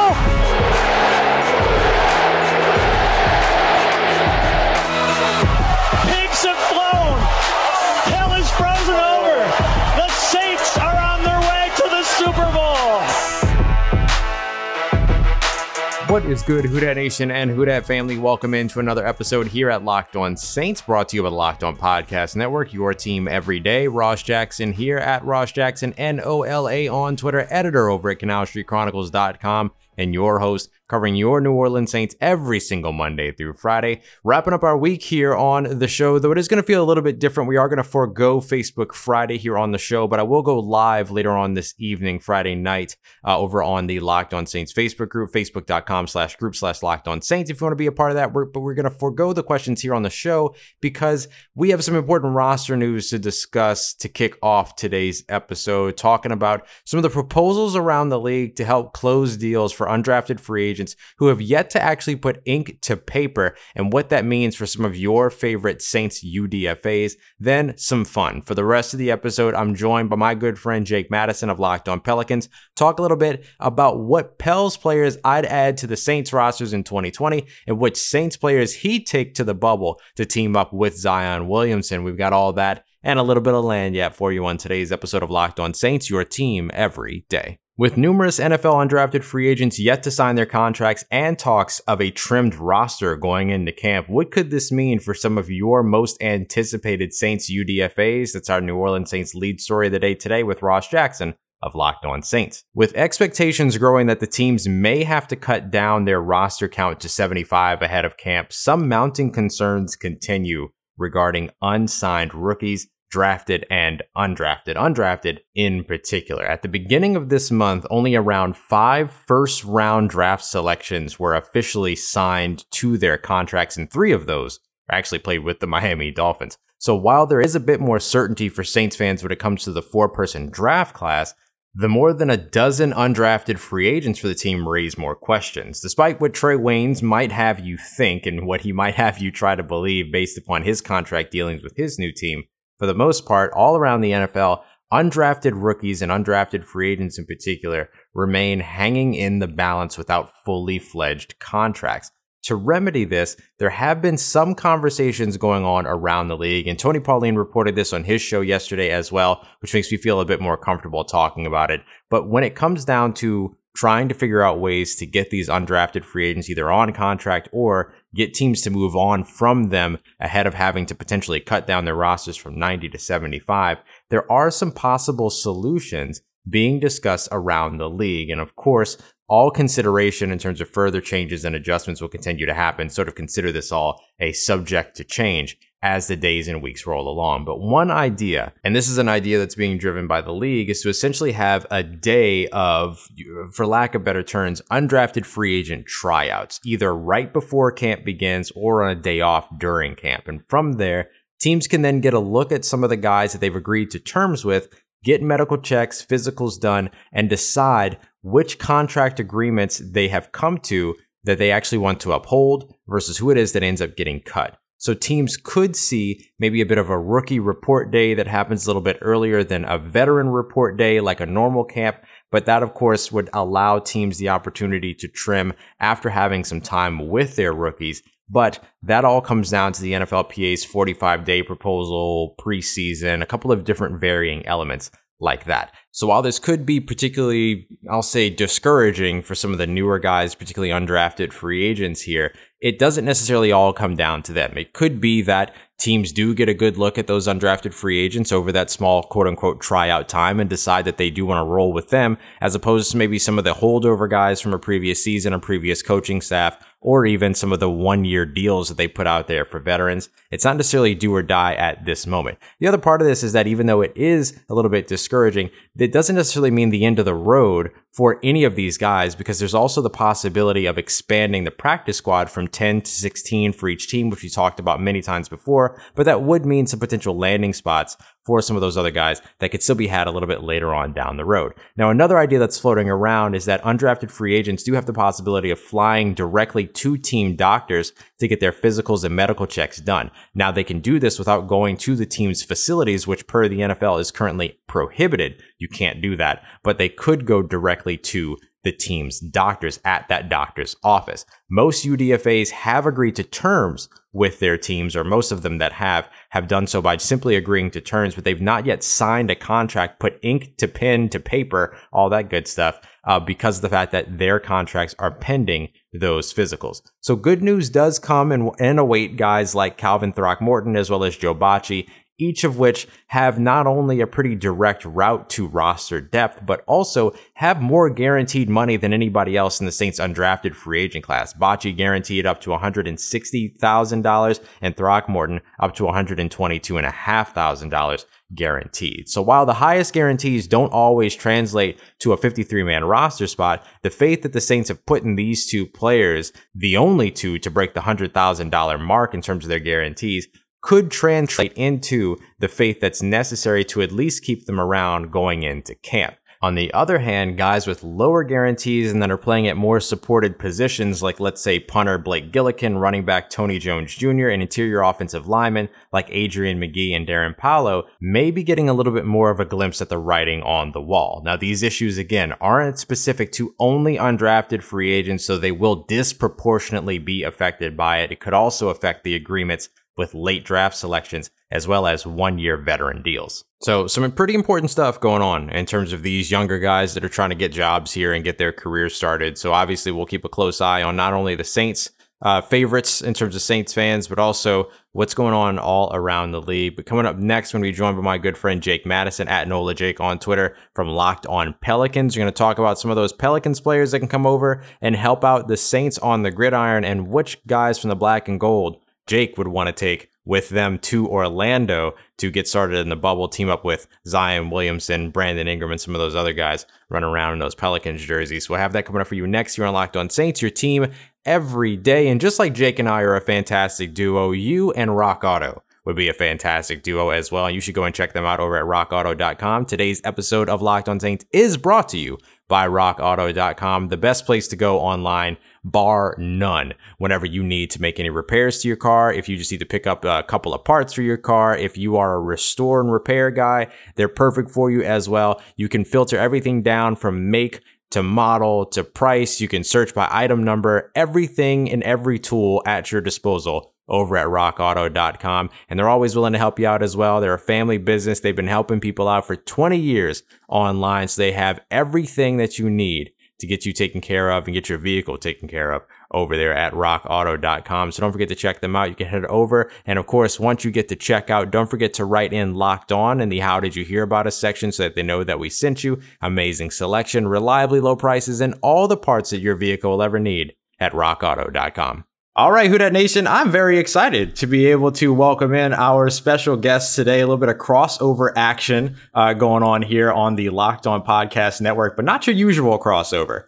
What 16.21 16.29
is 16.29 16.43
good, 16.43 16.65
Who 16.65 16.79
Dat 16.79 16.97
Nation 16.97 17.31
and 17.31 17.49
Who 17.49 17.65
Dat 17.65 17.83
family? 17.85 18.19
Welcome 18.19 18.53
into 18.53 18.79
another 18.79 19.05
episode 19.05 19.47
here 19.47 19.71
at 19.71 19.83
Locked 19.83 20.15
On 20.15 20.37
Saints, 20.37 20.79
brought 20.79 21.09
to 21.09 21.15
you 21.15 21.23
by 21.23 21.29
the 21.29 21.35
Locked 21.35 21.63
On 21.63 21.75
Podcast 21.75 22.35
Network, 22.35 22.71
your 22.71 22.93
team 22.93 23.27
every 23.27 23.59
day. 23.59 23.87
Ross 23.87 24.21
Jackson 24.21 24.71
here 24.71 24.99
at 24.99 25.25
Ross 25.25 25.51
Jackson, 25.51 25.93
N 25.93 26.21
O 26.23 26.43
L 26.43 26.69
A 26.69 26.87
on 26.87 27.15
Twitter, 27.15 27.47
editor 27.49 27.89
over 27.89 28.11
at 28.11 28.19
CanalStreetChronicles.com, 28.19 29.71
and 29.97 30.13
your 30.13 30.39
host 30.39 30.69
covering 30.91 31.15
your 31.15 31.39
New 31.39 31.53
Orleans 31.53 31.89
Saints 31.89 32.15
every 32.19 32.59
single 32.59 32.91
Monday 32.91 33.31
through 33.31 33.53
Friday. 33.53 34.01
Wrapping 34.25 34.51
up 34.51 34.61
our 34.61 34.77
week 34.77 35.01
here 35.01 35.33
on 35.33 35.79
the 35.79 35.87
show, 35.87 36.19
though 36.19 36.33
it 36.33 36.37
is 36.37 36.49
going 36.49 36.61
to 36.61 36.67
feel 36.67 36.83
a 36.83 36.85
little 36.85 37.01
bit 37.01 37.17
different. 37.17 37.47
We 37.47 37.55
are 37.55 37.69
going 37.69 37.77
to 37.77 37.83
forego 37.83 38.41
Facebook 38.41 38.93
Friday 38.93 39.37
here 39.37 39.57
on 39.57 39.71
the 39.71 39.77
show, 39.77 40.05
but 40.05 40.19
I 40.19 40.23
will 40.23 40.41
go 40.41 40.59
live 40.59 41.09
later 41.09 41.31
on 41.31 41.53
this 41.53 41.73
evening, 41.77 42.19
Friday 42.19 42.55
night, 42.55 42.97
uh, 43.25 43.39
over 43.39 43.63
on 43.63 43.87
the 43.87 44.01
Locked 44.01 44.33
On 44.33 44.45
Saints 44.45 44.73
Facebook 44.73 45.07
group, 45.07 45.31
facebook.com 45.31 46.07
slash 46.11 46.35
group 46.35 46.55
slash 46.55 46.83
Locked 46.83 47.07
On 47.07 47.21
Saints. 47.21 47.49
If 47.49 47.59
you 47.59 47.65
want 47.65 47.71
to 47.71 47.77
be 47.77 47.87
a 47.87 47.91
part 47.91 48.11
of 48.11 48.15
that, 48.15 48.33
we're, 48.33 48.45
but 48.45 48.59
we're 48.59 48.73
going 48.73 48.83
to 48.83 48.91
forego 48.91 49.33
the 49.33 49.43
questions 49.43 49.81
here 49.81 49.93
on 49.93 50.03
the 50.03 50.09
show 50.09 50.55
because 50.81 51.27
we 51.55 51.69
have 51.69 51.83
some 51.83 51.95
important 51.95 52.35
roster 52.35 52.77
news 52.77 53.09
to 53.09 53.19
discuss 53.19 53.93
to 53.95 54.09
kick 54.09 54.37
off 54.41 54.75
today's 54.75 55.23
episode, 55.29 55.97
talking 55.97 56.31
about 56.31 56.67
some 56.85 56.97
of 56.97 57.03
the 57.03 57.09
proposals 57.09 57.75
around 57.75 58.09
the 58.09 58.19
league 58.19 58.55
to 58.57 58.65
help 58.65 58.93
close 58.93 59.37
deals 59.37 59.71
for 59.71 59.87
undrafted 59.87 60.39
free 60.39 60.65
agents 60.65 60.95
who 61.17 61.27
have 61.27 61.41
yet 61.41 61.69
to 61.71 61.81
actually 61.81 62.15
put 62.15 62.41
ink 62.45 62.77
to 62.81 62.97
paper 62.97 63.55
and 63.75 63.93
what 63.93 64.09
that 64.09 64.25
means 64.25 64.55
for 64.55 64.65
some 64.65 64.85
of 64.85 64.95
your 64.95 65.29
favorite 65.29 65.81
Saints 65.81 66.23
UDFAs. 66.23 67.13
Then 67.39 67.77
some 67.77 68.05
fun. 68.05 68.41
For 68.41 68.55
the 68.55 68.65
rest 68.65 68.93
of 68.93 68.99
the 68.99 69.11
episode, 69.11 69.53
I'm 69.53 69.75
joined 69.75 70.09
by 70.09 70.15
my 70.15 70.35
good 70.35 70.59
friend 70.59 70.85
Jake 70.85 71.09
Madison 71.09 71.49
of 71.49 71.59
Locked 71.59 71.89
On 71.89 71.99
Pelicans. 71.99 72.49
Talk 72.75 72.99
a 72.99 73.01
little 73.01 73.17
bit 73.17 73.45
about 73.59 73.99
what 73.99 74.37
Pels 74.37 74.77
players 74.77 75.17
I'd 75.23 75.45
add 75.45 75.77
to 75.77 75.87
the 75.87 75.97
Saints 76.03 76.33
rosters 76.33 76.73
in 76.73 76.83
2020 76.83 77.45
and 77.67 77.79
which 77.79 77.97
Saints 77.97 78.37
players 78.37 78.73
he'd 78.73 79.05
take 79.05 79.33
to 79.35 79.43
the 79.43 79.55
bubble 79.55 79.99
to 80.15 80.25
team 80.25 80.55
up 80.55 80.73
with 80.73 80.97
Zion 80.97 81.47
Williamson. 81.47 82.03
We've 82.03 82.17
got 82.17 82.33
all 82.33 82.53
that 82.53 82.85
and 83.03 83.19
a 83.19 83.23
little 83.23 83.43
bit 83.43 83.53
of 83.53 83.63
lagniappe 83.63 84.13
for 84.13 84.31
you 84.31 84.45
on 84.45 84.57
today's 84.57 84.91
episode 84.91 85.23
of 85.23 85.31
Locked 85.31 85.59
On 85.59 85.73
Saints, 85.73 86.09
your 86.09 86.23
team 86.23 86.69
every 86.73 87.25
day. 87.29 87.57
With 87.77 87.97
numerous 87.97 88.39
NFL 88.39 88.75
undrafted 88.75 89.23
free 89.23 89.47
agents 89.47 89.79
yet 89.79 90.03
to 90.03 90.11
sign 90.11 90.35
their 90.35 90.45
contracts 90.45 91.03
and 91.09 91.39
talks 91.39 91.79
of 91.87 91.99
a 91.99 92.11
trimmed 92.11 92.53
roster 92.53 93.15
going 93.15 93.49
into 93.49 93.71
camp, 93.71 94.07
what 94.07 94.29
could 94.29 94.51
this 94.51 94.71
mean 94.71 94.99
for 94.99 95.15
some 95.15 95.37
of 95.37 95.49
your 95.49 95.81
most 95.81 96.21
anticipated 96.21 97.11
Saints 97.11 97.51
UDFAs? 97.51 98.33
That's 98.33 98.51
our 98.51 98.61
New 98.61 98.75
Orleans 98.75 99.09
Saints 99.09 99.33
lead 99.33 99.59
story 99.59 99.87
of 99.87 99.93
the 99.93 99.99
day 99.99 100.13
today 100.13 100.43
with 100.43 100.61
Ross 100.61 100.89
Jackson 100.89 101.33
of 101.61 101.75
Locked 101.75 102.05
On 102.05 102.21
Saints. 102.21 102.63
With 102.73 102.95
expectations 102.95 103.77
growing 103.77 104.07
that 104.07 104.19
the 104.19 104.27
teams 104.27 104.67
may 104.67 105.03
have 105.03 105.27
to 105.29 105.35
cut 105.35 105.71
down 105.71 106.05
their 106.05 106.21
roster 106.21 106.67
count 106.67 106.99
to 107.01 107.09
75 107.09 107.81
ahead 107.81 108.05
of 108.05 108.17
camp, 108.17 108.51
some 108.51 108.87
mounting 108.87 109.31
concerns 109.31 109.95
continue 109.95 110.69
regarding 110.97 111.49
unsigned 111.61 112.33
rookies 112.33 112.87
drafted 113.11 113.65
and 113.69 114.01
undrafted, 114.17 114.75
undrafted 114.75 115.39
in 115.53 115.83
particular. 115.83 116.45
At 116.45 116.61
the 116.61 116.69
beginning 116.69 117.15
of 117.15 117.29
this 117.29 117.51
month, 117.51 117.85
only 117.89 118.15
around 118.15 118.55
five 118.55 119.11
first 119.11 119.63
round 119.63 120.09
draft 120.09 120.43
selections 120.43 121.19
were 121.19 121.35
officially 121.35 121.95
signed 121.95 122.65
to 122.71 122.97
their 122.97 123.17
contracts, 123.17 123.77
and 123.77 123.91
three 123.91 124.13
of 124.13 124.25
those 124.25 124.59
actually 124.89 125.19
played 125.19 125.39
with 125.39 125.59
the 125.59 125.67
Miami 125.67 126.11
Dolphins. 126.11 126.57
So 126.79 126.95
while 126.95 127.27
there 127.27 127.41
is 127.41 127.53
a 127.53 127.59
bit 127.59 127.79
more 127.79 127.99
certainty 127.99 128.49
for 128.49 128.63
Saints 128.63 128.95
fans 128.95 129.21
when 129.21 129.31
it 129.31 129.39
comes 129.39 129.63
to 129.63 129.71
the 129.71 129.83
four 129.83 130.09
person 130.09 130.49
draft 130.49 130.95
class, 130.95 131.35
the 131.73 131.87
more 131.87 132.13
than 132.13 132.29
a 132.29 132.37
dozen 132.37 132.91
undrafted 132.91 133.57
free 133.57 133.87
agents 133.87 134.19
for 134.19 134.27
the 134.27 134.35
team 134.35 134.67
raise 134.67 134.97
more 134.97 135.15
questions. 135.15 135.79
Despite 135.79 136.19
what 136.19 136.33
Trae 136.33 136.59
Waynes 136.59 137.01
might 137.01 137.31
have 137.31 137.61
you 137.61 137.77
think 137.77 138.25
and 138.25 138.45
what 138.45 138.61
he 138.61 138.73
might 138.73 138.95
have 138.95 139.19
you 139.19 139.31
try 139.31 139.55
to 139.55 139.63
believe 139.63 140.11
based 140.11 140.37
upon 140.37 140.63
his 140.63 140.81
contract 140.81 141.31
dealings 141.31 141.63
with 141.63 141.77
his 141.77 141.97
new 141.97 142.11
team, 142.11 142.43
for 142.77 142.85
the 142.87 142.93
most 142.93 143.25
part, 143.25 143.53
all 143.53 143.77
around 143.77 144.01
the 144.01 144.11
NFL, 144.11 144.63
undrafted 144.91 145.53
rookies 145.55 146.01
and 146.01 146.11
undrafted 146.11 146.65
free 146.65 146.91
agents 146.91 147.17
in 147.17 147.25
particular 147.25 147.89
remain 148.13 148.59
hanging 148.59 149.13
in 149.13 149.39
the 149.39 149.47
balance 149.47 149.97
without 149.97 150.33
fully 150.43 150.77
fledged 150.77 151.39
contracts. 151.39 152.11
To 152.43 152.55
remedy 152.55 153.05
this, 153.05 153.37
there 153.59 153.69
have 153.69 154.01
been 154.01 154.17
some 154.17 154.55
conversations 154.55 155.37
going 155.37 155.63
on 155.63 155.85
around 155.85 156.27
the 156.27 156.37
league, 156.37 156.67
and 156.67 156.77
Tony 156.77 156.99
Pauline 156.99 157.35
reported 157.35 157.75
this 157.75 157.93
on 157.93 158.03
his 158.03 158.21
show 158.21 158.41
yesterday 158.41 158.89
as 158.89 159.11
well, 159.11 159.45
which 159.59 159.73
makes 159.73 159.91
me 159.91 159.97
feel 159.97 160.19
a 160.19 160.25
bit 160.25 160.41
more 160.41 160.57
comfortable 160.57 161.03
talking 161.03 161.45
about 161.45 161.69
it. 161.69 161.81
But 162.09 162.29
when 162.29 162.43
it 162.43 162.55
comes 162.55 162.83
down 162.83 163.13
to 163.15 163.55
trying 163.73 164.09
to 164.09 164.15
figure 164.15 164.41
out 164.41 164.59
ways 164.59 164.95
to 164.95 165.05
get 165.05 165.29
these 165.29 165.47
undrafted 165.47 166.03
free 166.03 166.27
agents 166.27 166.49
either 166.49 166.69
on 166.69 166.91
contract 166.91 167.47
or 167.51 167.93
get 168.13 168.33
teams 168.33 168.61
to 168.61 168.69
move 168.69 168.95
on 168.95 169.23
from 169.23 169.69
them 169.69 169.97
ahead 170.19 170.45
of 170.45 170.53
having 170.53 170.85
to 170.85 170.95
potentially 170.95 171.39
cut 171.39 171.65
down 171.65 171.85
their 171.85 171.95
rosters 171.95 172.35
from 172.35 172.59
90 172.59 172.89
to 172.89 172.97
75, 172.97 173.77
there 174.09 174.29
are 174.31 174.51
some 174.51 174.71
possible 174.71 175.29
solutions 175.29 176.21
being 176.49 176.79
discussed 176.79 177.29
around 177.31 177.77
the 177.77 177.89
league. 177.89 178.29
And 178.29 178.41
of 178.41 178.55
course, 178.55 178.97
all 179.31 179.49
consideration 179.49 180.29
in 180.29 180.37
terms 180.37 180.59
of 180.59 180.69
further 180.69 180.99
changes 180.99 181.45
and 181.45 181.55
adjustments 181.55 182.01
will 182.01 182.09
continue 182.09 182.45
to 182.45 182.53
happen. 182.53 182.89
Sort 182.89 183.07
of 183.07 183.15
consider 183.15 183.49
this 183.49 183.71
all 183.71 184.03
a 184.19 184.33
subject 184.33 184.97
to 184.97 185.05
change 185.05 185.57
as 185.81 186.07
the 186.07 186.17
days 186.17 186.49
and 186.49 186.61
weeks 186.61 186.85
roll 186.85 187.07
along. 187.07 187.45
But 187.45 187.61
one 187.61 187.89
idea, 187.89 188.51
and 188.65 188.75
this 188.75 188.89
is 188.89 188.97
an 188.97 189.07
idea 189.07 189.39
that's 189.39 189.55
being 189.55 189.77
driven 189.77 190.05
by 190.05 190.19
the 190.19 190.33
league, 190.33 190.69
is 190.69 190.81
to 190.81 190.89
essentially 190.89 191.31
have 191.31 191.65
a 191.71 191.81
day 191.81 192.47
of, 192.47 193.07
for 193.53 193.65
lack 193.65 193.95
of 193.95 194.03
better 194.03 194.21
terms, 194.21 194.61
undrafted 194.69 195.25
free 195.25 195.57
agent 195.57 195.85
tryouts, 195.85 196.59
either 196.65 196.93
right 196.93 197.31
before 197.31 197.71
camp 197.71 198.03
begins 198.03 198.51
or 198.53 198.83
on 198.83 198.91
a 198.91 199.01
day 199.01 199.21
off 199.21 199.47
during 199.57 199.95
camp. 199.95 200.27
And 200.27 200.45
from 200.45 200.73
there, 200.73 201.09
teams 201.39 201.69
can 201.69 201.83
then 201.83 202.01
get 202.01 202.13
a 202.13 202.19
look 202.19 202.51
at 202.51 202.65
some 202.65 202.83
of 202.83 202.89
the 202.89 202.97
guys 202.97 203.31
that 203.31 203.39
they've 203.39 203.55
agreed 203.55 203.91
to 203.91 203.99
terms 203.99 204.43
with 204.43 204.67
get 205.03 205.21
medical 205.21 205.57
checks, 205.57 206.05
physicals 206.05 206.59
done, 206.59 206.89
and 207.11 207.29
decide 207.29 207.97
which 208.21 208.59
contract 208.59 209.19
agreements 209.19 209.79
they 209.79 210.07
have 210.07 210.31
come 210.31 210.57
to 210.57 210.95
that 211.23 211.37
they 211.37 211.51
actually 211.51 211.77
want 211.77 211.99
to 211.99 212.11
uphold 212.11 212.73
versus 212.87 213.17
who 213.17 213.29
it 213.29 213.37
is 213.37 213.53
that 213.53 213.63
ends 213.63 213.81
up 213.81 213.95
getting 213.95 214.19
cut. 214.21 214.57
So 214.77 214.95
teams 214.95 215.37
could 215.37 215.75
see 215.75 216.25
maybe 216.39 216.59
a 216.59 216.65
bit 216.65 216.79
of 216.79 216.89
a 216.89 216.99
rookie 216.99 217.39
report 217.39 217.91
day 217.91 218.15
that 218.15 218.25
happens 218.25 218.65
a 218.65 218.69
little 218.69 218.81
bit 218.81 218.97
earlier 219.01 219.43
than 219.43 219.63
a 219.63 219.77
veteran 219.77 220.29
report 220.29 220.75
day 220.75 220.99
like 220.99 221.19
a 221.19 221.25
normal 221.27 221.63
camp. 221.63 221.97
But 222.31 222.47
that, 222.47 222.63
of 222.63 222.73
course, 222.73 223.11
would 223.11 223.29
allow 223.31 223.77
teams 223.77 224.17
the 224.17 224.29
opportunity 224.29 224.95
to 224.95 225.07
trim 225.07 225.53
after 225.79 226.09
having 226.09 226.43
some 226.43 226.61
time 226.61 227.09
with 227.09 227.35
their 227.35 227.53
rookies. 227.53 228.01
But 228.27 228.63
that 228.81 229.05
all 229.05 229.21
comes 229.21 229.51
down 229.51 229.73
to 229.73 229.81
the 229.83 229.91
NFLPA's 229.91 230.65
45 230.65 231.25
day 231.25 231.43
proposal, 231.43 232.33
preseason, 232.39 233.21
a 233.21 233.27
couple 233.27 233.51
of 233.51 233.65
different 233.65 234.01
varying 234.01 234.43
elements 234.47 234.89
like 235.21 235.45
that. 235.45 235.71
So 235.91 236.07
while 236.07 236.21
this 236.21 236.39
could 236.39 236.65
be 236.65 236.79
particularly, 236.79 237.67
I'll 237.89 238.01
say, 238.01 238.29
discouraging 238.29 239.21
for 239.23 239.35
some 239.35 239.51
of 239.51 239.57
the 239.57 239.67
newer 239.67 239.99
guys, 239.99 240.35
particularly 240.35 240.73
undrafted 240.73 241.33
free 241.33 241.65
agents 241.65 242.01
here, 242.01 242.33
it 242.61 242.79
doesn't 242.79 243.05
necessarily 243.05 243.51
all 243.51 243.73
come 243.73 243.95
down 243.95 244.23
to 244.23 244.33
them. 244.33 244.57
It 244.57 244.73
could 244.73 245.01
be 245.01 245.21
that 245.23 245.53
teams 245.77 246.11
do 246.11 246.33
get 246.33 246.47
a 246.47 246.53
good 246.53 246.77
look 246.77 246.97
at 246.97 247.07
those 247.07 247.27
undrafted 247.27 247.73
free 247.73 247.99
agents 247.99 248.31
over 248.31 248.51
that 248.51 248.69
small 248.69 249.03
quote 249.03 249.27
unquote 249.27 249.59
tryout 249.59 250.07
time 250.07 250.39
and 250.39 250.49
decide 250.49 250.85
that 250.85 250.97
they 250.97 251.09
do 251.09 251.25
want 251.25 251.39
to 251.39 251.49
roll 251.49 251.73
with 251.73 251.89
them, 251.89 252.17
as 252.39 252.55
opposed 252.55 252.91
to 252.91 252.97
maybe 252.97 253.19
some 253.19 253.37
of 253.37 253.43
the 253.43 253.53
holdover 253.53 254.09
guys 254.09 254.39
from 254.39 254.53
a 254.53 254.59
previous 254.59 255.03
season 255.03 255.33
or 255.33 255.39
previous 255.39 255.81
coaching 255.81 256.21
staff, 256.21 256.57
or 256.81 257.05
even 257.05 257.35
some 257.35 257.53
of 257.53 257.59
the 257.59 257.69
one 257.69 258.03
year 258.03 258.25
deals 258.25 258.67
that 258.67 258.77
they 258.77 258.87
put 258.87 259.05
out 259.05 259.27
there 259.27 259.45
for 259.45 259.59
veterans. 259.59 260.09
It's 260.31 260.43
not 260.43 260.57
necessarily 260.57 260.95
do 260.95 261.13
or 261.13 261.21
die 261.21 261.53
at 261.53 261.85
this 261.85 262.07
moment. 262.07 262.39
The 262.59 262.67
other 262.67 262.79
part 262.79 263.01
of 263.01 263.07
this 263.07 263.23
is 263.23 263.33
that 263.33 263.45
even 263.45 263.67
though 263.67 263.81
it 263.81 263.95
is 263.95 264.39
a 264.49 264.55
little 264.55 264.71
bit 264.71 264.87
discouraging, 264.87 265.51
it 265.77 265.93
doesn't 265.93 266.15
necessarily 266.15 266.49
mean 266.51 266.71
the 266.71 266.83
end 266.83 266.97
of 266.97 267.05
the 267.05 267.13
road 267.13 267.71
for 267.93 268.19
any 268.23 268.43
of 268.43 268.55
these 268.55 268.77
guys 268.77 269.15
because 269.15 269.37
there's 269.37 269.53
also 269.53 269.81
the 269.81 269.89
possibility 269.89 270.65
of 270.65 270.77
expanding 270.77 271.43
the 271.43 271.51
practice 271.51 271.97
squad 271.97 272.29
from 272.29 272.47
10 272.47 272.81
to 272.81 272.91
16 272.91 273.53
for 273.53 273.69
each 273.69 273.87
team, 273.87 274.09
which 274.09 274.23
we 274.23 274.29
talked 274.29 274.59
about 274.59 274.81
many 274.81 275.01
times 275.01 275.29
before. 275.29 275.79
But 275.93 276.05
that 276.05 276.23
would 276.23 276.45
mean 276.45 276.65
some 276.65 276.79
potential 276.79 277.15
landing 277.15 277.53
spots 277.53 277.95
for 278.25 278.41
some 278.41 278.55
of 278.55 278.61
those 278.61 278.77
other 278.77 278.91
guys 278.91 279.21
that 279.39 279.49
could 279.49 279.63
still 279.63 279.75
be 279.75 279.87
had 279.87 280.07
a 280.07 280.11
little 280.11 280.27
bit 280.27 280.43
later 280.43 280.73
on 280.73 280.93
down 280.93 281.17
the 281.17 281.25
road. 281.25 281.53
Now, 281.75 281.89
another 281.89 282.17
idea 282.17 282.39
that's 282.39 282.59
floating 282.59 282.89
around 282.89 283.35
is 283.35 283.45
that 283.45 283.63
undrafted 283.63 284.11
free 284.11 284.35
agents 284.35 284.63
do 284.63 284.73
have 284.73 284.85
the 284.85 284.93
possibility 284.93 285.49
of 285.49 285.59
flying 285.59 286.13
directly 286.13 286.67
to 286.67 286.97
team 286.97 287.35
doctors 287.35 287.93
to 288.19 288.27
get 288.27 288.39
their 288.39 288.51
physicals 288.51 289.03
and 289.03 289.15
medical 289.15 289.47
checks 289.47 289.79
done. 289.79 290.11
Now, 290.35 290.51
they 290.51 290.63
can 290.63 290.79
do 290.79 290.99
this 290.99 291.17
without 291.17 291.47
going 291.47 291.77
to 291.77 291.95
the 291.95 292.05
team's 292.05 292.43
facilities, 292.43 293.07
which 293.07 293.27
per 293.27 293.47
the 293.47 293.59
NFL 293.59 293.99
is 293.99 294.11
currently 294.11 294.59
prohibited. 294.67 295.41
You 295.57 295.67
can't 295.67 296.01
do 296.01 296.15
that, 296.17 296.43
but 296.63 296.77
they 296.77 296.89
could 296.89 297.25
go 297.25 297.41
directly 297.41 297.97
to 297.97 298.37
the 298.63 298.71
team's 298.71 299.19
doctors 299.19 299.79
at 299.83 300.07
that 300.09 300.29
doctor's 300.29 300.75
office. 300.83 301.25
Most 301.49 301.85
UDFAs 301.85 302.51
have 302.51 302.85
agreed 302.85 303.15
to 303.15 303.23
terms 303.23 303.89
with 304.13 304.39
their 304.39 304.57
teams, 304.57 304.95
or 304.95 305.03
most 305.03 305.31
of 305.31 305.41
them 305.41 305.57
that 305.59 305.73
have, 305.73 306.09
have 306.29 306.47
done 306.47 306.67
so 306.67 306.81
by 306.81 306.97
simply 306.97 307.35
agreeing 307.35 307.71
to 307.71 307.79
terms, 307.79 308.13
but 308.13 308.25
they've 308.25 308.41
not 308.41 308.65
yet 308.65 308.83
signed 308.83 309.31
a 309.31 309.35
contract, 309.35 309.99
put 309.99 310.19
ink 310.21 310.57
to 310.57 310.67
pen 310.67 311.07
to 311.09 311.19
paper, 311.19 311.75
all 311.93 312.09
that 312.09 312.29
good 312.29 312.47
stuff, 312.47 312.81
uh, 313.05 313.19
because 313.19 313.57
of 313.57 313.61
the 313.61 313.69
fact 313.69 313.91
that 313.93 314.17
their 314.17 314.39
contracts 314.39 314.93
are 314.99 315.11
pending 315.11 315.69
those 315.93 316.33
physicals. 316.33 316.81
So 316.99 317.15
good 317.15 317.41
news 317.41 317.69
does 317.69 317.99
come 317.99 318.31
and, 318.31 318.51
and 318.59 318.79
await 318.79 319.17
guys 319.17 319.55
like 319.55 319.77
Calvin 319.77 320.13
Throckmorton 320.13 320.75
as 320.75 320.89
well 320.89 321.03
as 321.03 321.17
Joe 321.17 321.33
Bachie 321.33 321.87
each 322.21 322.43
of 322.43 322.59
which 322.59 322.87
have 323.07 323.39
not 323.39 323.65
only 323.67 323.99
a 323.99 324.07
pretty 324.07 324.35
direct 324.35 324.85
route 324.85 325.29
to 325.31 325.47
roster 325.47 325.99
depth, 325.99 326.45
but 326.45 326.63
also 326.67 327.11
have 327.33 327.59
more 327.61 327.89
guaranteed 327.89 328.49
money 328.49 328.77
than 328.77 328.93
anybody 328.93 329.35
else 329.35 329.59
in 329.59 329.65
the 329.65 329.71
Saints 329.71 329.99
undrafted 329.99 330.53
free 330.53 330.81
agent 330.81 331.03
class. 331.03 331.33
Bachie 331.33 331.75
guaranteed 331.75 332.27
up 332.27 332.39
to 332.41 332.51
$160,000 332.51 334.39
and 334.61 334.77
Throckmorton 334.77 335.41
up 335.59 335.73
to 335.75 335.83
$122,500 335.83 338.05
guaranteed. 338.33 339.09
So 339.09 339.21
while 339.21 339.45
the 339.45 339.55
highest 339.55 339.93
guarantees 339.93 340.47
don't 340.47 340.71
always 340.71 341.13
translate 341.15 341.81
to 341.99 342.13
a 342.13 342.17
53 342.17 342.63
man 342.63 342.85
roster 342.85 343.27
spot, 343.27 343.65
the 343.81 343.89
faith 343.89 344.21
that 344.21 344.31
the 344.33 344.41
Saints 344.41 344.69
have 344.69 344.85
put 344.85 345.03
in 345.03 345.15
these 345.15 345.45
two 345.45 345.65
players, 345.65 346.31
the 346.55 346.77
only 346.77 347.11
two 347.11 347.37
to 347.39 347.51
break 347.51 347.73
the 347.73 347.81
$100,000 347.81 348.79
mark 348.79 349.13
in 349.13 349.21
terms 349.21 349.43
of 349.43 349.49
their 349.49 349.59
guarantees, 349.59 350.29
could 350.61 350.91
translate 350.91 351.53
into 351.53 352.17
the 352.39 352.47
faith 352.47 352.79
that's 352.79 353.01
necessary 353.01 353.63
to 353.65 353.81
at 353.81 353.91
least 353.91 354.23
keep 354.23 354.45
them 354.45 354.59
around 354.59 355.11
going 355.11 355.43
into 355.43 355.75
camp. 355.75 356.15
On 356.43 356.55
the 356.55 356.73
other 356.73 356.97
hand, 356.97 357.37
guys 357.37 357.67
with 357.67 357.83
lower 357.83 358.23
guarantees 358.23 358.91
and 358.91 358.99
that 359.03 359.11
are 359.11 359.17
playing 359.17 359.47
at 359.47 359.55
more 359.55 359.79
supported 359.79 360.39
positions, 360.39 361.03
like 361.03 361.19
let's 361.19 361.39
say 361.39 361.59
punter 361.59 361.99
Blake 361.99 362.31
Gillikin, 362.31 362.79
running 362.79 363.05
back 363.05 363.29
Tony 363.29 363.59
Jones 363.59 363.93
Jr., 363.93 364.29
and 364.29 364.41
interior 364.41 364.81
offensive 364.81 365.27
linemen 365.27 365.69
like 365.93 366.07
Adrian 366.09 366.59
Magee 366.59 366.95
and 366.95 367.05
Darrin 367.05 367.35
Paulo, 367.37 367.83
may 367.99 368.31
be 368.31 368.41
getting 368.41 368.69
a 368.69 368.73
little 368.73 368.91
bit 368.91 369.05
more 369.05 369.29
of 369.29 369.39
a 369.39 369.45
glimpse 369.45 369.83
at 369.83 369.89
the 369.89 369.99
writing 369.99 370.41
on 370.41 370.71
the 370.71 370.81
wall. 370.81 371.21
Now, 371.23 371.37
these 371.37 371.61
issues, 371.61 371.99
again, 371.99 372.33
aren't 372.41 372.79
specific 372.79 373.31
to 373.33 373.53
only 373.59 373.97
undrafted 373.97 374.63
free 374.63 374.91
agents, 374.91 375.23
so 375.23 375.37
they 375.37 375.51
will 375.51 375.83
disproportionately 375.83 376.97
be 376.97 377.21
affected 377.21 377.77
by 377.77 377.99
it. 377.99 378.11
It 378.11 378.19
could 378.19 378.33
also 378.33 378.69
affect 378.69 379.03
the 379.03 379.13
agreements 379.13 379.69
with 379.97 380.13
late 380.13 380.43
draft 380.43 380.75
selections 380.75 381.29
as 381.51 381.67
well 381.67 381.85
as 381.85 382.05
one 382.05 382.39
year 382.39 382.57
veteran 382.57 383.01
deals. 383.01 383.43
So, 383.61 383.85
some 383.87 384.09
pretty 384.11 384.33
important 384.33 384.71
stuff 384.71 384.99
going 384.99 385.21
on 385.21 385.49
in 385.51 385.65
terms 385.65 385.93
of 385.93 386.01
these 386.01 386.31
younger 386.31 386.57
guys 386.57 386.93
that 386.93 387.05
are 387.05 387.09
trying 387.09 387.29
to 387.29 387.35
get 387.35 387.51
jobs 387.51 387.91
here 387.91 388.13
and 388.13 388.23
get 388.23 388.37
their 388.37 388.51
careers 388.51 388.95
started. 388.95 389.37
So, 389.37 389.53
obviously, 389.53 389.91
we'll 389.91 390.05
keep 390.05 390.25
a 390.25 390.29
close 390.29 390.61
eye 390.61 390.81
on 390.81 390.95
not 390.95 391.13
only 391.13 391.35
the 391.35 391.43
Saints. 391.43 391.91
Uh, 392.23 392.39
favorites 392.39 393.01
in 393.01 393.15
terms 393.15 393.35
of 393.35 393.41
Saints 393.41 393.73
fans, 393.73 394.07
but 394.07 394.19
also 394.19 394.69
what's 394.91 395.15
going 395.15 395.33
on 395.33 395.57
all 395.57 395.89
around 395.91 396.31
the 396.31 396.39
league. 396.39 396.75
But 396.75 396.85
coming 396.85 397.07
up 397.07 397.17
next, 397.17 397.51
when 397.51 397.63
we 397.63 397.71
joined 397.71 397.97
by 397.97 398.03
my 398.03 398.19
good 398.19 398.37
friend 398.37 398.61
Jake 398.61 398.85
Madison 398.85 399.27
at 399.27 399.47
Nola 399.47 399.73
Jake 399.73 399.99
on 399.99 400.19
Twitter 400.19 400.55
from 400.75 400.87
Locked 400.87 401.25
On 401.25 401.55
Pelicans. 401.61 402.15
We're 402.15 402.21
going 402.21 402.31
to 402.31 402.37
talk 402.37 402.59
about 402.59 402.77
some 402.77 402.91
of 402.91 402.95
those 402.95 403.11
Pelicans 403.11 403.59
players 403.59 403.89
that 403.89 404.01
can 404.01 404.07
come 404.07 404.27
over 404.27 404.61
and 404.81 404.95
help 404.95 405.25
out 405.25 405.47
the 405.47 405.57
Saints 405.57 405.97
on 405.97 406.21
the 406.21 406.29
gridiron 406.29 406.85
and 406.85 407.07
which 407.07 407.43
guys 407.47 407.79
from 407.79 407.89
the 407.89 407.95
black 407.95 408.27
and 408.27 408.39
gold 408.39 408.80
Jake 409.07 409.37
would 409.37 409.47
want 409.47 409.67
to 409.67 409.73
take 409.73 410.09
with 410.25 410.49
them 410.49 410.77
to 410.79 411.07
Orlando 411.07 411.95
to 412.17 412.29
get 412.29 412.47
started 412.47 412.77
in 412.77 412.89
the 412.89 412.95
bubble, 412.95 413.27
team 413.27 413.49
up 413.49 413.65
with 413.65 413.87
Zion 414.05 414.49
Williamson, 414.49 415.09
Brandon 415.09 415.47
Ingram, 415.47 415.71
and 415.71 415.81
some 415.81 415.95
of 415.95 415.99
those 415.99 416.15
other 416.15 416.33
guys 416.33 416.65
running 416.89 417.09
around 417.09 417.33
in 417.33 417.39
those 417.39 417.55
Pelicans 417.55 418.01
jerseys. 418.01 418.45
So 418.45 418.53
we'll 418.53 418.61
have 418.61 418.73
that 418.73 418.85
coming 418.85 419.01
up 419.01 419.07
for 419.07 419.15
you 419.15 419.25
next 419.25 419.57
year 419.57 419.65
on 419.65 419.73
Locked 419.73 419.97
On 419.97 420.09
Saints, 420.09 420.41
your 420.41 420.51
team 420.51 420.91
every 421.25 421.75
day. 421.75 422.07
And 422.07 422.21
just 422.21 422.39
like 422.39 422.53
Jake 422.53 422.79
and 422.79 422.87
I 422.87 423.01
are 423.01 423.15
a 423.15 423.21
fantastic 423.21 423.93
duo, 423.93 424.31
you 424.31 424.71
and 424.71 424.95
Rock 424.95 425.23
Auto 425.23 425.63
would 425.85 425.95
be 425.95 426.09
a 426.09 426.13
fantastic 426.13 426.83
duo 426.83 427.09
as 427.09 427.31
well. 427.31 427.49
You 427.49 427.59
should 427.59 427.73
go 427.73 427.85
and 427.85 427.95
check 427.95 428.13
them 428.13 428.25
out 428.25 428.39
over 428.39 428.55
at 428.57 428.65
rockauto.com. 428.65 429.65
Today's 429.65 430.01
episode 430.03 430.49
of 430.49 430.61
Locked 430.61 430.87
On 430.87 430.99
Saints 430.99 431.25
is 431.31 431.57
brought 431.57 431.89
to 431.89 431.97
you 431.97 432.19
by 432.47 432.67
rockauto.com, 432.67 433.87
the 433.87 433.97
best 433.97 434.25
place 434.25 434.47
to 434.49 434.55
go 434.55 434.79
online 434.79 435.37
bar 435.63 436.15
none 436.17 436.73
whenever 436.97 437.25
you 437.25 437.43
need 437.43 437.69
to 437.71 437.81
make 437.81 437.99
any 437.99 438.09
repairs 438.09 438.59
to 438.59 438.67
your 438.67 438.77
car. 438.77 439.13
If 439.13 439.29
you 439.29 439.37
just 439.37 439.51
need 439.51 439.59
to 439.59 439.65
pick 439.65 439.85
up 439.85 440.03
a 440.05 440.23
couple 440.23 440.53
of 440.53 440.63
parts 440.63 440.93
for 440.93 441.01
your 441.01 441.17
car, 441.17 441.55
if 441.55 441.77
you 441.77 441.97
are 441.97 442.15
a 442.15 442.19
restore 442.19 442.81
and 442.81 442.91
repair 442.91 443.31
guy, 443.31 443.67
they're 443.95 444.07
perfect 444.07 444.49
for 444.49 444.71
you 444.71 444.83
as 444.83 445.07
well. 445.07 445.41
You 445.55 445.69
can 445.69 445.85
filter 445.85 446.17
everything 446.17 446.61
down 446.61 446.95
from 446.95 447.29
make 447.29 447.61
to 447.91 448.01
model 448.01 448.65
to 448.67 448.83
price. 448.83 449.39
You 449.39 449.47
can 449.47 449.63
search 449.63 449.93
by 449.93 450.07
item 450.09 450.43
number, 450.43 450.91
everything 450.95 451.69
and 451.69 451.83
every 451.83 452.19
tool 452.19 452.63
at 452.65 452.91
your 452.91 453.01
disposal 453.01 453.73
over 453.87 454.15
at 454.15 454.27
rockauto.com. 454.27 455.49
And 455.69 455.77
they're 455.77 455.89
always 455.89 456.15
willing 456.15 456.33
to 456.33 456.39
help 456.39 456.57
you 456.57 456.67
out 456.67 456.81
as 456.81 456.95
well. 456.95 457.19
They're 457.19 457.33
a 457.33 457.39
family 457.39 457.77
business. 457.77 458.21
They've 458.21 458.35
been 458.35 458.47
helping 458.47 458.79
people 458.79 459.07
out 459.09 459.27
for 459.27 459.35
20 459.35 459.77
years 459.77 460.23
online. 460.47 461.09
So 461.09 461.21
they 461.21 461.33
have 461.33 461.59
everything 461.69 462.37
that 462.37 462.57
you 462.57 462.69
need 462.69 463.11
to 463.41 463.47
get 463.47 463.65
you 463.65 463.73
taken 463.73 464.01
care 464.01 464.31
of 464.31 464.45
and 464.45 464.53
get 464.53 464.69
your 464.69 464.77
vehicle 464.77 465.17
taken 465.17 465.47
care 465.47 465.71
of 465.71 465.83
over 466.11 466.35
there 466.35 466.53
at 466.53 466.73
rockauto.com. 466.73 467.91
So 467.91 468.01
don't 468.01 468.11
forget 468.11 468.29
to 468.29 468.35
check 468.35 468.61
them 468.61 468.75
out. 468.75 468.89
You 468.89 468.95
can 468.95 469.07
head 469.07 469.25
over. 469.25 469.69
And 469.85 469.99
of 469.99 470.07
course, 470.07 470.39
once 470.39 470.63
you 470.63 470.71
get 470.71 470.87
to 470.89 470.95
checkout, 470.95 471.51
don't 471.51 471.69
forget 471.69 471.93
to 471.95 472.05
write 472.05 472.33
in 472.33 472.55
locked 472.55 472.91
on 472.91 473.21
in 473.21 473.29
the 473.29 473.39
how 473.39 473.59
did 473.59 473.75
you 473.75 473.83
hear 473.83 474.03
about 474.03 474.27
us 474.27 474.37
section 474.37 474.71
so 474.71 474.83
that 474.83 474.95
they 474.95 475.03
know 475.03 475.23
that 475.23 475.39
we 475.39 475.49
sent 475.49 475.83
you. 475.83 476.01
Amazing 476.21 476.71
selection, 476.71 477.27
reliably 477.27 477.79
low 477.79 477.95
prices, 477.95 478.41
and 478.41 478.55
all 478.61 478.87
the 478.87 478.97
parts 478.97 479.29
that 479.31 479.39
your 479.39 479.55
vehicle 479.55 479.91
will 479.91 480.03
ever 480.03 480.19
need 480.19 480.55
at 480.79 480.93
rockauto.com. 480.93 482.05
All 482.41 482.51
right, 482.51 482.71
Who 482.71 482.79
Dat 482.79 482.91
Nation, 482.91 483.27
I'm 483.27 483.51
very 483.51 483.77
excited 483.77 484.35
to 484.37 484.47
be 484.47 484.65
able 484.65 484.91
to 484.93 485.13
welcome 485.13 485.53
in 485.53 485.73
our 485.73 486.09
special 486.09 486.57
guest 486.57 486.95
today. 486.95 487.19
A 487.19 487.27
little 487.27 487.37
bit 487.37 487.49
of 487.49 487.57
crossover 487.57 488.33
action 488.35 488.95
uh, 489.13 489.33
going 489.33 489.61
on 489.61 489.83
here 489.83 490.11
on 490.11 490.37
the 490.37 490.49
Locked 490.49 490.87
On 490.87 491.03
Podcast 491.05 491.61
Network, 491.61 491.95
but 491.95 492.03
not 492.03 492.25
your 492.25 492.35
usual 492.35 492.79
crossover. 492.79 493.43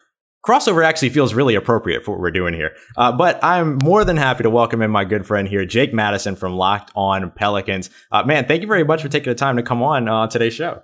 Crossover 0.46 0.86
actually 0.86 1.10
feels 1.10 1.34
really 1.34 1.56
appropriate 1.56 2.06
for 2.06 2.12
what 2.12 2.20
we're 2.20 2.30
doing 2.30 2.54
here. 2.54 2.76
Uh, 2.96 3.12
but 3.12 3.44
I'm 3.44 3.80
more 3.82 4.06
than 4.06 4.18
happy 4.18 4.44
to 4.44 4.52
welcome 4.52 4.84
in 4.84 4.92
my 4.92 5.06
good 5.06 5.26
friend 5.26 5.48
here, 5.48 5.66
Jake 5.66 5.92
Madison 5.92 6.36
from 6.36 6.54
Locked 6.54 6.92
On 6.94 7.32
Pelicans. 7.32 7.90
Uh, 8.12 8.22
man, 8.22 8.46
thank 8.46 8.62
you 8.62 8.68
very 8.68 8.84
much 8.84 9.02
for 9.02 9.10
taking 9.10 9.32
the 9.32 9.36
time 9.36 9.58
to 9.58 9.64
come 9.64 9.82
on 9.82 10.08
uh, 10.08 10.28
today's 10.28 10.54
show. 10.54 10.84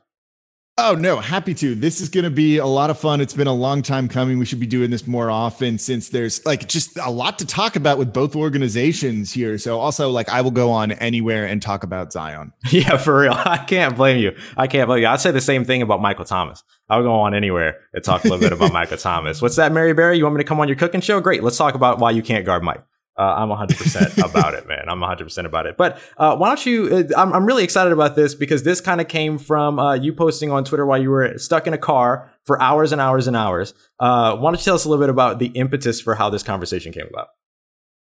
Oh, 0.81 0.95
no, 0.95 1.17
happy 1.19 1.53
to. 1.55 1.75
This 1.75 1.99
is 1.99 2.07
going 2.07 2.23
to 2.23 2.29
be 2.29 2.55
a 2.55 2.65
lot 2.65 2.89
of 2.89 2.97
fun. 2.97 3.19
It's 3.19 3.33
been 3.33 3.47
a 3.47 3.53
long 3.53 3.81
time 3.81 4.07
coming. 4.07 4.39
We 4.39 4.45
should 4.45 4.61
be 4.61 4.65
doing 4.65 4.89
this 4.91 5.05
more 5.05 5.29
often 5.29 5.77
since 5.77 6.07
there's 6.07 6.43
like 6.45 6.69
just 6.69 6.97
a 6.97 7.11
lot 7.11 7.37
to 7.39 7.45
talk 7.45 7.75
about 7.75 7.97
with 7.97 8.13
both 8.13 8.33
organizations 8.33 9.33
here. 9.33 9.57
So, 9.57 9.77
also, 9.77 10.09
like, 10.09 10.29
I 10.29 10.39
will 10.39 10.51
go 10.51 10.71
on 10.71 10.93
anywhere 10.93 11.45
and 11.45 11.61
talk 11.61 11.83
about 11.83 12.13
Zion. 12.13 12.53
Yeah, 12.71 12.95
for 12.95 13.19
real. 13.19 13.33
I 13.35 13.57
can't 13.57 13.97
blame 13.97 14.19
you. 14.19 14.37
I 14.55 14.67
can't 14.67 14.87
blame 14.87 15.01
you. 15.01 15.07
I'd 15.07 15.19
say 15.19 15.31
the 15.31 15.41
same 15.41 15.65
thing 15.65 15.81
about 15.81 16.01
Michael 16.01 16.23
Thomas. 16.23 16.63
I'll 16.89 17.03
go 17.03 17.13
on 17.13 17.33
anywhere 17.33 17.81
and 17.93 18.01
talk 18.01 18.23
a 18.23 18.29
little 18.29 18.39
bit 18.39 18.53
about 18.53 18.71
Michael 18.73 18.97
Thomas. 18.97 19.41
What's 19.41 19.57
that, 19.57 19.73
Mary 19.73 19.93
Berry? 19.93 20.17
You 20.17 20.23
want 20.23 20.37
me 20.37 20.43
to 20.43 20.47
come 20.47 20.61
on 20.61 20.69
your 20.69 20.77
cooking 20.77 21.01
show? 21.01 21.19
Great. 21.19 21.43
Let's 21.43 21.57
talk 21.57 21.75
about 21.75 21.99
why 21.99 22.11
you 22.11 22.21
can't 22.21 22.45
guard 22.45 22.63
Mike. 22.63 22.81
Uh, 23.19 23.35
I'm 23.37 23.49
100% 23.49 24.29
about 24.29 24.53
it, 24.53 24.65
man. 24.65 24.85
I'm 24.87 25.01
100% 25.01 25.45
about 25.45 25.65
it. 25.65 25.75
But 25.75 25.99
uh, 26.17 26.37
why 26.37 26.47
don't 26.47 26.65
you? 26.65 26.87
Uh, 26.87 27.19
I'm, 27.19 27.33
I'm 27.33 27.45
really 27.45 27.65
excited 27.65 27.91
about 27.91 28.15
this 28.15 28.33
because 28.33 28.63
this 28.63 28.79
kind 28.79 29.01
of 29.01 29.09
came 29.09 29.37
from 29.37 29.77
uh, 29.77 29.95
you 29.95 30.13
posting 30.13 30.51
on 30.51 30.63
Twitter 30.63 30.85
while 30.85 31.01
you 31.01 31.09
were 31.09 31.37
stuck 31.37 31.67
in 31.67 31.73
a 31.73 31.77
car 31.77 32.31
for 32.45 32.61
hours 32.61 32.93
and 32.93 33.01
hours 33.01 33.27
and 33.27 33.35
hours. 33.35 33.73
Uh, 33.99 34.37
why 34.37 34.49
don't 34.49 34.59
you 34.59 34.63
tell 34.63 34.75
us 34.75 34.85
a 34.85 34.89
little 34.89 35.03
bit 35.03 35.09
about 35.09 35.37
the 35.37 35.47
impetus 35.47 35.99
for 35.99 36.15
how 36.15 36.29
this 36.29 36.43
conversation 36.43 36.93
came 36.93 37.07
about? 37.09 37.27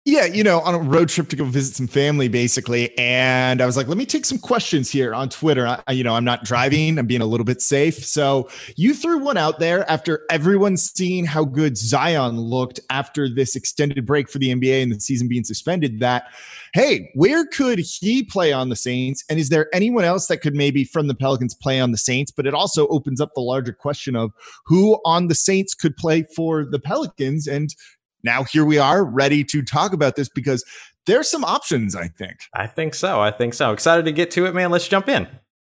Yeah, 0.07 0.27
you 0.27 0.45
know, 0.45 0.61
on 0.61 0.75
a 0.75 0.79
road 0.79 1.09
trip 1.09 1.31
to 1.31 1.37
go 1.37 1.45
visit 1.47 1.77
some 1.77 1.87
family, 1.87 2.29
basically. 2.29 2.97
And 2.99 3.63
I 3.63 3.65
was 3.65 3.75
like, 3.75 3.89
let 3.89 3.97
me 3.97 4.05
take 4.05 4.27
some 4.27 4.37
questions 4.37 4.91
here 4.91 5.15
on 5.15 5.31
Twitter. 5.31 5.67
I, 5.87 5.93
you 5.93 6.05
know, 6.05 6.15
I'm 6.15 6.27
not 6.27 6.45
driving, 6.45 6.99
I'm 6.99 7.07
being 7.07 7.23
a 7.23 7.27
little 7.27 7.47
bit 7.47 7.63
safe. 7.63 8.05
So 8.05 8.51
you 8.77 8.93
threw 8.93 9.21
one 9.21 9.39
out 9.39 9.61
there 9.61 9.91
after 9.91 10.27
everyone's 10.29 10.93
seeing 10.93 11.25
how 11.25 11.47
good 11.47 11.79
Zion 11.79 12.39
looked 12.39 12.81
after 12.91 13.31
this 13.35 13.57
extended 13.57 14.05
break 14.05 14.29
for 14.29 14.39
the 14.39 14.55
NBA 14.55 14.83
and 14.83 14.93
the 14.93 15.01
season 15.01 15.27
being 15.27 15.43
suspended. 15.43 16.01
That, 16.01 16.25
hey, 16.75 17.11
where 17.15 17.47
could 17.47 17.79
he 17.79 18.25
play 18.25 18.53
on 18.53 18.69
the 18.69 18.77
Saints? 18.77 19.25
And 19.31 19.39
is 19.41 19.49
there 19.49 19.75
anyone 19.75 20.05
else 20.05 20.27
that 20.27 20.43
could 20.43 20.55
maybe 20.55 20.85
from 20.85 21.09
the 21.09 21.15
Pelicans 21.15 21.55
play 21.55 21.81
on 21.81 21.93
the 21.93 21.99
Saints? 21.99 22.31
But 22.31 22.47
it 22.47 22.53
also 22.53 22.87
opens 22.89 23.23
up 23.23 23.33
the 23.35 23.41
larger 23.41 23.73
question 23.73 24.17
of 24.17 24.33
who 24.67 25.01
on 25.07 25.29
the 25.29 25.35
Saints 25.35 25.73
could 25.73 25.97
play 25.97 26.25
for 26.37 26.67
the 26.67 26.79
Pelicans. 26.79 27.47
And 27.47 27.75
now 28.25 28.45
here 28.45 28.65
we 28.65 28.79
are 28.79 29.05
ready 29.05 29.45
to 29.45 29.63
talk 29.63 29.93
about 29.93 30.17
this 30.17 30.29
because 30.29 30.65
there's 31.07 31.31
some 31.31 31.45
options, 31.45 31.95
I 31.95 32.09
think. 32.09 32.37
I 32.55 32.67
think 32.67 32.95
so. 32.95 33.21
I 33.21 33.31
think 33.31 33.55
so. 33.55 33.73
Excited 33.73 34.05
to 34.07 34.13
get 34.13 34.31
to 34.33 34.47
it, 34.47 34.55
man. 34.55 34.71
Let's 34.71 34.89
jump 34.89 35.09
in. 35.09 35.29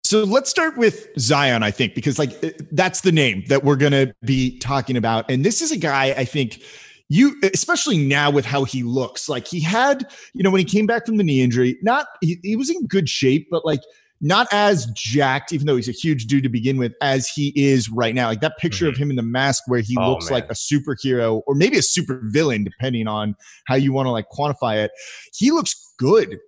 So 0.04 0.22
let's 0.22 0.48
start 0.48 0.76
with 0.76 1.08
Zion, 1.18 1.64
I 1.64 1.72
think, 1.72 1.96
because 1.96 2.18
like 2.18 2.42
eh, 2.44 2.52
that's 2.70 3.00
the 3.00 3.10
name 3.10 3.42
that 3.48 3.64
we're 3.64 3.76
going 3.76 3.92
to 3.92 4.14
be 4.24 4.56
talking 4.60 4.96
about. 4.96 5.28
And 5.28 5.44
this 5.44 5.60
is 5.60 5.72
a 5.72 5.76
guy 5.76 6.12
I 6.12 6.24
think 6.24 6.62
you 7.08 7.36
especially 7.54 7.98
now 7.98 8.30
with 8.30 8.44
how 8.44 8.64
he 8.64 8.82
looks 8.82 9.28
like 9.28 9.46
he 9.46 9.60
had 9.60 10.10
you 10.32 10.42
know 10.42 10.50
when 10.50 10.58
he 10.58 10.64
came 10.64 10.86
back 10.86 11.06
from 11.06 11.18
the 11.18 11.22
knee 11.22 11.40
injury 11.40 11.78
not 11.82 12.08
he, 12.20 12.38
he 12.42 12.56
was 12.56 12.68
in 12.68 12.84
good 12.86 13.08
shape 13.08 13.46
but 13.48 13.64
like 13.64 13.80
not 14.20 14.46
as 14.50 14.86
jacked, 14.94 15.52
even 15.52 15.66
though 15.66 15.76
he's 15.76 15.88
a 15.88 15.92
huge 15.92 16.26
dude 16.26 16.42
to 16.42 16.48
begin 16.48 16.78
with, 16.78 16.92
as 17.02 17.28
he 17.28 17.52
is 17.54 17.90
right 17.90 18.14
now. 18.14 18.28
Like 18.28 18.40
that 18.40 18.56
picture 18.58 18.86
mm-hmm. 18.86 18.92
of 18.92 18.96
him 18.98 19.10
in 19.10 19.16
the 19.16 19.22
mask 19.22 19.64
where 19.66 19.80
he 19.80 19.96
oh, 19.98 20.12
looks 20.12 20.30
man. 20.30 20.40
like 20.40 20.50
a 20.50 20.54
superhero 20.54 21.42
or 21.46 21.54
maybe 21.54 21.76
a 21.78 21.82
super 21.82 22.20
villain, 22.24 22.64
depending 22.64 23.08
on 23.08 23.34
how 23.66 23.74
you 23.74 23.92
want 23.92 24.06
to 24.06 24.10
like 24.10 24.26
quantify 24.30 24.82
it. 24.82 24.90
He 25.34 25.50
looks 25.50 25.74
good. 25.98 26.38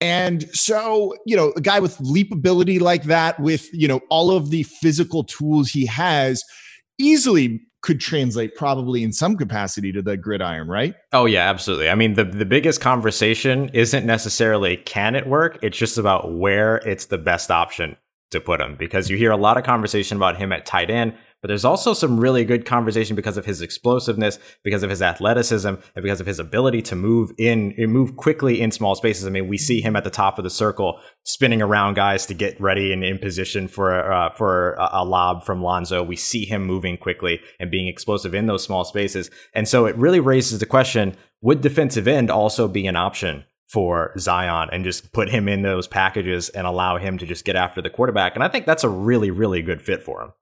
And 0.00 0.48
so, 0.54 1.14
you 1.24 1.36
know, 1.36 1.52
a 1.56 1.60
guy 1.60 1.80
with 1.80 1.98
leap 2.00 2.30
ability 2.30 2.78
like 2.78 3.04
that, 3.04 3.40
with, 3.40 3.68
you 3.72 3.88
know, 3.88 4.00
all 4.10 4.30
of 4.30 4.50
the 4.50 4.62
physical 4.64 5.24
tools 5.24 5.70
he 5.70 5.86
has, 5.86 6.44
easily 6.98 7.62
could 7.82 8.00
translate 8.00 8.56
probably 8.56 9.04
in 9.04 9.12
some 9.12 9.36
capacity 9.36 9.92
to 9.92 10.02
the 10.02 10.16
gridiron, 10.16 10.66
right? 10.66 10.94
Oh 11.12 11.24
yeah, 11.26 11.48
absolutely. 11.48 11.88
I 11.88 11.94
mean, 11.94 12.14
the 12.14 12.24
the 12.24 12.44
biggest 12.44 12.80
conversation 12.80 13.68
isn't 13.72 14.04
necessarily 14.04 14.76
can 14.78 15.14
it 15.14 15.26
work, 15.26 15.58
it's 15.62 15.78
just 15.78 15.96
about 15.98 16.32
where 16.32 16.76
it's 16.78 17.06
the 17.06 17.18
best 17.18 17.50
option 17.50 17.96
to 18.32 18.40
put 18.40 18.60
him 18.60 18.74
because 18.76 19.08
you 19.08 19.16
hear 19.16 19.30
a 19.30 19.36
lot 19.36 19.56
of 19.56 19.62
conversation 19.62 20.16
about 20.16 20.36
him 20.36 20.52
at 20.52 20.66
tight 20.66 20.90
end 20.90 21.14
but 21.42 21.48
there's 21.48 21.64
also 21.64 21.94
some 21.94 22.18
really 22.18 22.44
good 22.44 22.64
conversation 22.64 23.14
because 23.14 23.36
of 23.36 23.44
his 23.44 23.60
explosiveness, 23.60 24.38
because 24.64 24.82
of 24.82 24.90
his 24.90 25.02
athleticism, 25.02 25.68
and 25.68 26.02
because 26.02 26.20
of 26.20 26.26
his 26.26 26.38
ability 26.38 26.82
to 26.82 26.96
move 26.96 27.30
in, 27.38 27.74
move 27.78 28.16
quickly 28.16 28.60
in 28.60 28.70
small 28.70 28.94
spaces. 28.94 29.26
I 29.26 29.30
mean, 29.30 29.48
we 29.48 29.58
see 29.58 29.80
him 29.80 29.96
at 29.96 30.04
the 30.04 30.10
top 30.10 30.38
of 30.38 30.44
the 30.44 30.50
circle 30.50 31.00
spinning 31.24 31.62
around 31.62 31.94
guys 31.94 32.26
to 32.26 32.34
get 32.34 32.60
ready 32.60 32.92
and 32.92 33.04
in 33.04 33.18
position 33.18 33.68
for 33.68 34.12
uh, 34.12 34.30
for 34.30 34.74
a, 34.74 34.88
a 34.94 35.04
lob 35.04 35.44
from 35.44 35.62
Lonzo. 35.62 36.02
We 36.02 36.16
see 36.16 36.44
him 36.44 36.64
moving 36.64 36.96
quickly 36.96 37.40
and 37.60 37.70
being 37.70 37.86
explosive 37.86 38.34
in 38.34 38.46
those 38.46 38.64
small 38.64 38.84
spaces, 38.84 39.30
and 39.54 39.68
so 39.68 39.86
it 39.86 39.96
really 39.96 40.20
raises 40.20 40.58
the 40.58 40.66
question: 40.66 41.16
Would 41.42 41.60
defensive 41.60 42.08
end 42.08 42.30
also 42.30 42.68
be 42.68 42.86
an 42.86 42.96
option 42.96 43.44
for 43.68 44.12
Zion 44.18 44.68
and 44.72 44.84
just 44.84 45.12
put 45.12 45.28
him 45.28 45.48
in 45.48 45.62
those 45.62 45.88
packages 45.88 46.48
and 46.50 46.66
allow 46.66 46.98
him 46.98 47.18
to 47.18 47.26
just 47.26 47.44
get 47.44 47.56
after 47.56 47.82
the 47.82 47.90
quarterback. 47.90 48.34
And 48.34 48.44
I 48.44 48.48
think 48.48 48.64
that's 48.64 48.84
a 48.84 48.88
really, 48.88 49.30
really 49.30 49.62
good 49.62 49.82
fit 49.82 50.02
for 50.02 50.22
him. 50.22 50.32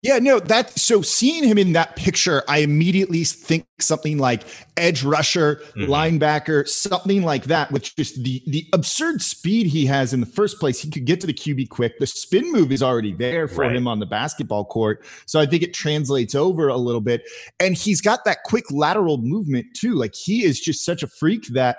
Yeah, 0.00 0.20
no, 0.20 0.38
that 0.38 0.70
so 0.78 1.02
seeing 1.02 1.42
him 1.42 1.58
in 1.58 1.72
that 1.72 1.96
picture, 1.96 2.44
I 2.46 2.58
immediately 2.58 3.24
think 3.24 3.66
something 3.80 4.16
like 4.16 4.44
edge 4.76 5.02
rusher, 5.02 5.56
mm-hmm. 5.56 5.90
linebacker, 5.90 6.68
something 6.68 7.24
like 7.24 7.44
that, 7.44 7.72
with 7.72 7.96
just 7.96 8.22
the 8.22 8.40
the 8.46 8.64
absurd 8.72 9.22
speed 9.22 9.66
he 9.66 9.86
has 9.86 10.12
in 10.12 10.20
the 10.20 10.26
first 10.26 10.60
place. 10.60 10.80
He 10.80 10.88
could 10.88 11.04
get 11.04 11.20
to 11.22 11.26
the 11.26 11.34
QB 11.34 11.70
quick. 11.70 11.98
The 11.98 12.06
spin 12.06 12.52
move 12.52 12.70
is 12.70 12.80
already 12.80 13.12
there 13.12 13.48
for 13.48 13.62
right. 13.62 13.74
him 13.74 13.88
on 13.88 13.98
the 13.98 14.06
basketball 14.06 14.66
court. 14.66 15.04
So 15.26 15.40
I 15.40 15.46
think 15.46 15.64
it 15.64 15.74
translates 15.74 16.36
over 16.36 16.68
a 16.68 16.76
little 16.76 17.00
bit. 17.00 17.28
And 17.58 17.74
he's 17.74 18.00
got 18.00 18.24
that 18.24 18.44
quick 18.44 18.70
lateral 18.70 19.18
movement 19.18 19.66
too. 19.74 19.94
Like 19.94 20.14
he 20.14 20.44
is 20.44 20.60
just 20.60 20.84
such 20.84 21.02
a 21.02 21.08
freak 21.08 21.48
that 21.48 21.78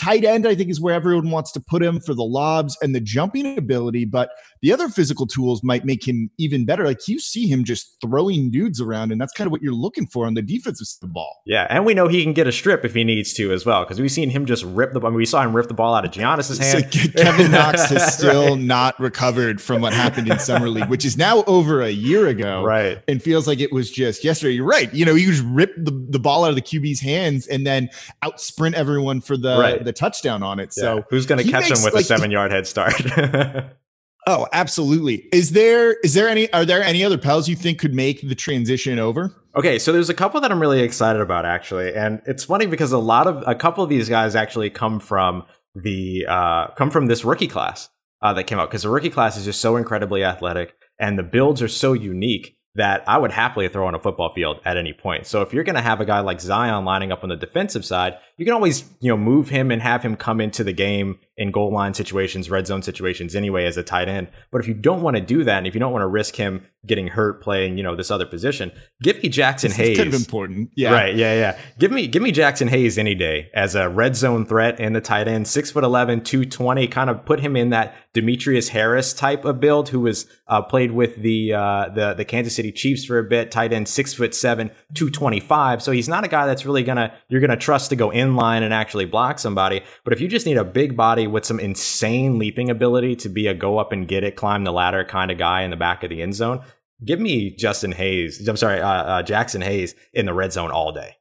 tight 0.00 0.24
end, 0.24 0.48
I 0.48 0.54
think, 0.54 0.70
is 0.70 0.80
where 0.80 0.94
everyone 0.94 1.30
wants 1.30 1.52
to 1.52 1.60
put 1.60 1.82
him 1.82 2.00
for 2.00 2.14
the 2.14 2.24
lobs 2.24 2.76
and 2.80 2.94
the 2.94 3.00
jumping 3.00 3.58
ability. 3.58 4.06
But 4.06 4.30
the 4.62 4.72
other 4.72 4.88
physical 4.88 5.26
tools 5.26 5.62
might 5.62 5.84
make 5.84 6.06
him 6.06 6.30
even 6.38 6.64
better. 6.64 6.84
Like 6.84 7.06
you 7.06 7.18
see 7.18 7.46
him 7.46 7.64
just 7.64 7.96
throwing 8.00 8.50
dudes 8.50 8.80
around, 8.80 9.12
and 9.12 9.20
that's 9.20 9.32
kind 9.32 9.46
of 9.46 9.52
what 9.52 9.62
you're 9.62 9.74
looking 9.74 10.06
for 10.06 10.26
on 10.26 10.34
the 10.34 10.42
defensive 10.42 10.86
side 10.86 11.04
of 11.04 11.10
the 11.10 11.12
ball. 11.12 11.42
Yeah, 11.46 11.66
and 11.68 11.84
we 11.84 11.94
know 11.94 12.08
he 12.08 12.22
can 12.22 12.32
get 12.32 12.46
a 12.46 12.52
strip 12.52 12.84
if 12.84 12.94
he 12.94 13.04
needs 13.04 13.34
to 13.34 13.52
as 13.52 13.66
well, 13.66 13.84
because 13.84 14.00
we've 14.00 14.10
seen 14.10 14.30
him 14.30 14.46
just 14.46 14.64
rip 14.64 14.92
the. 14.92 15.00
I 15.00 15.04
mean, 15.04 15.14
we 15.14 15.26
saw 15.26 15.42
him 15.42 15.54
rip 15.54 15.68
the 15.68 15.74
ball 15.74 15.94
out 15.94 16.04
of 16.04 16.10
Giannis's 16.10 16.58
hand. 16.58 16.90
Kevin 17.16 17.50
Knox 17.50 17.90
has 17.90 18.16
still 18.16 18.56
not 18.70 18.98
recovered 18.98 19.60
from 19.60 19.82
what 19.82 19.92
happened 19.92 20.28
in 20.28 20.38
summer 20.38 20.68
league, 20.68 20.88
which 20.88 21.04
is 21.04 21.16
now 21.16 21.44
over 21.44 21.82
a 21.82 21.90
year 21.90 22.26
ago, 22.26 22.62
right? 22.64 23.02
And 23.06 23.22
feels 23.22 23.46
like 23.46 23.60
it 23.60 23.72
was 23.72 23.90
just 23.90 24.24
yesterday. 24.24 24.54
You're 24.54 24.64
right. 24.64 24.92
You 24.94 25.04
know, 25.04 25.14
he 25.14 25.26
just 25.26 25.44
ripped 25.44 25.84
the, 25.84 25.90
the 26.08 26.18
ball 26.18 26.44
out 26.44 26.50
of 26.50 26.56
the 26.56 26.62
QB's 26.62 27.00
hands 27.00 27.46
and 27.46 27.66
then 27.66 27.90
out 28.22 28.40
sprint 28.40 28.74
everyone 28.74 29.20
for 29.20 29.36
the 29.36 29.58
right. 29.58 29.84
the 29.84 29.89
touchdown 29.92 30.42
on 30.42 30.60
it. 30.60 30.72
Yeah. 30.76 30.82
So 30.82 31.04
who's 31.10 31.26
going 31.26 31.44
to 31.44 31.50
catch 31.50 31.68
makes, 31.68 31.78
him 31.80 31.84
with 31.84 31.94
like, 31.94 32.02
a 32.02 32.06
seven 32.06 32.30
yard 32.30 32.52
head 32.52 32.66
start? 32.66 32.94
Oh, 34.26 34.46
absolutely. 34.52 35.28
Is 35.32 35.52
there 35.52 35.94
is 36.04 36.14
there 36.14 36.28
any 36.28 36.52
are 36.52 36.64
there 36.64 36.82
any 36.82 37.02
other 37.02 37.18
pals 37.18 37.48
you 37.48 37.56
think 37.56 37.78
could 37.78 37.94
make 37.94 38.20
the 38.20 38.34
transition 38.34 38.98
over? 38.98 39.34
Okay, 39.56 39.78
so 39.78 39.92
there's 39.92 40.10
a 40.10 40.14
couple 40.14 40.40
that 40.42 40.52
I'm 40.52 40.60
really 40.60 40.82
excited 40.82 41.20
about 41.20 41.44
actually, 41.44 41.94
and 41.94 42.20
it's 42.26 42.44
funny 42.44 42.66
because 42.66 42.92
a 42.92 42.98
lot 42.98 43.26
of 43.26 43.42
a 43.46 43.54
couple 43.54 43.82
of 43.82 43.90
these 43.90 44.08
guys 44.08 44.36
actually 44.36 44.70
come 44.70 45.00
from 45.00 45.44
the 45.74 46.26
uh, 46.28 46.68
come 46.76 46.90
from 46.90 47.06
this 47.06 47.24
rookie 47.24 47.48
class 47.48 47.88
uh, 48.22 48.32
that 48.34 48.44
came 48.44 48.58
out 48.58 48.68
because 48.68 48.82
the 48.82 48.90
rookie 48.90 49.10
class 49.10 49.36
is 49.36 49.44
just 49.44 49.60
so 49.60 49.76
incredibly 49.76 50.22
athletic 50.22 50.74
and 50.98 51.18
the 51.18 51.22
builds 51.22 51.62
are 51.62 51.68
so 51.68 51.94
unique 51.94 52.56
that 52.76 53.02
I 53.08 53.18
would 53.18 53.32
happily 53.32 53.68
throw 53.68 53.86
on 53.86 53.94
a 53.94 53.98
football 53.98 54.32
field 54.32 54.60
at 54.64 54.76
any 54.76 54.92
point. 54.92 55.26
So 55.26 55.42
if 55.42 55.52
you're 55.52 55.64
going 55.64 55.74
to 55.74 55.82
have 55.82 56.00
a 56.00 56.04
guy 56.04 56.20
like 56.20 56.40
Zion 56.40 56.84
lining 56.84 57.10
up 57.10 57.24
on 57.24 57.28
the 57.28 57.36
defensive 57.36 57.84
side, 57.84 58.14
you 58.40 58.46
can 58.46 58.54
always, 58.54 58.88
you 59.00 59.10
know, 59.10 59.18
move 59.18 59.50
him 59.50 59.70
and 59.70 59.82
have 59.82 60.02
him 60.02 60.16
come 60.16 60.40
into 60.40 60.64
the 60.64 60.72
game 60.72 61.18
in 61.36 61.50
goal 61.50 61.70
line 61.70 61.92
situations, 61.92 62.48
red 62.48 62.66
zone 62.66 62.82
situations 62.82 63.34
anyway 63.34 63.66
as 63.66 63.76
a 63.76 63.82
tight 63.82 64.08
end. 64.08 64.28
But 64.50 64.62
if 64.62 64.68
you 64.68 64.72
don't 64.72 65.02
want 65.02 65.16
to 65.16 65.22
do 65.22 65.44
that 65.44 65.58
and 65.58 65.66
if 65.66 65.74
you 65.74 65.80
don't 65.80 65.92
want 65.92 66.02
to 66.02 66.06
risk 66.06 66.36
him 66.36 66.66
getting 66.86 67.06
hurt 67.06 67.42
playing, 67.42 67.76
you 67.76 67.82
know, 67.82 67.94
this 67.94 68.10
other 68.10 68.24
position, 68.24 68.72
give 69.02 69.22
me 69.22 69.28
Jaxson 69.28 69.72
Hayes. 69.72 69.98
kind 69.98 70.08
of 70.08 70.14
important. 70.14 70.70
Yeah. 70.74 70.92
Right. 70.92 71.14
Yeah. 71.14 71.34
Yeah. 71.34 71.58
Give 71.78 71.90
me, 71.90 72.06
give 72.06 72.22
me 72.22 72.32
Jaxson 72.32 72.68
Hayes 72.68 72.96
any 72.96 73.14
day 73.14 73.50
as 73.54 73.74
a 73.74 73.90
red 73.90 74.16
zone 74.16 74.46
threat 74.46 74.80
and 74.80 74.96
the 74.96 75.02
tight 75.02 75.28
end, 75.28 75.46
six 75.46 75.70
foot 75.70 75.84
11, 75.84 76.24
220, 76.24 76.86
kind 76.88 77.10
of 77.10 77.26
put 77.26 77.40
him 77.40 77.56
in 77.56 77.70
that 77.70 77.94
Demetrius 78.14 78.68
Harris 78.68 79.12
type 79.12 79.44
of 79.44 79.60
build 79.60 79.90
who 79.90 80.00
was 80.00 80.26
uh, 80.46 80.62
played 80.62 80.92
with 80.92 81.16
the, 81.16 81.52
uh, 81.52 81.88
the, 81.94 82.14
the 82.14 82.24
Kansas 82.24 82.54
City 82.54 82.72
Chiefs 82.72 83.04
for 83.04 83.18
a 83.18 83.24
bit, 83.24 83.50
tight 83.50 83.72
end, 83.74 83.86
six 83.88 84.14
foot 84.14 84.34
seven, 84.34 84.68
225. 84.94 85.82
So 85.82 85.92
he's 85.92 86.08
not 86.08 86.24
a 86.24 86.28
guy 86.28 86.46
that's 86.46 86.66
really 86.66 86.82
going 86.82 86.96
to, 86.96 87.12
you're 87.28 87.40
going 87.40 87.50
to 87.50 87.56
trust 87.56 87.90
to 87.90 87.96
go 87.96 88.10
in 88.10 88.29
line 88.36 88.62
and 88.62 88.74
actually 88.74 89.04
block 89.04 89.38
somebody. 89.38 89.82
But 90.04 90.12
if 90.12 90.20
you 90.20 90.28
just 90.28 90.46
need 90.46 90.56
a 90.56 90.64
big 90.64 90.96
body 90.96 91.26
with 91.26 91.44
some 91.44 91.60
insane 91.60 92.38
leaping 92.38 92.70
ability 92.70 93.16
to 93.16 93.28
be 93.28 93.46
a 93.46 93.54
go 93.54 93.78
up 93.78 93.92
and 93.92 94.08
get 94.08 94.24
it, 94.24 94.36
climb 94.36 94.64
the 94.64 94.72
ladder 94.72 95.04
kind 95.04 95.30
of 95.30 95.38
guy 95.38 95.62
in 95.62 95.70
the 95.70 95.76
back 95.76 96.02
of 96.02 96.10
the 96.10 96.22
end 96.22 96.34
zone, 96.34 96.62
give 97.04 97.20
me 97.20 97.50
Justin 97.50 97.92
Hayes. 97.92 98.46
I'm 98.48 98.56
sorry, 98.56 98.80
uh, 98.80 98.88
uh, 98.88 99.22
Jaxson 99.22 99.62
Hayes 99.62 99.94
in 100.12 100.26
the 100.26 100.34
red 100.34 100.52
zone 100.52 100.70
all 100.70 100.92
day. 100.92 101.16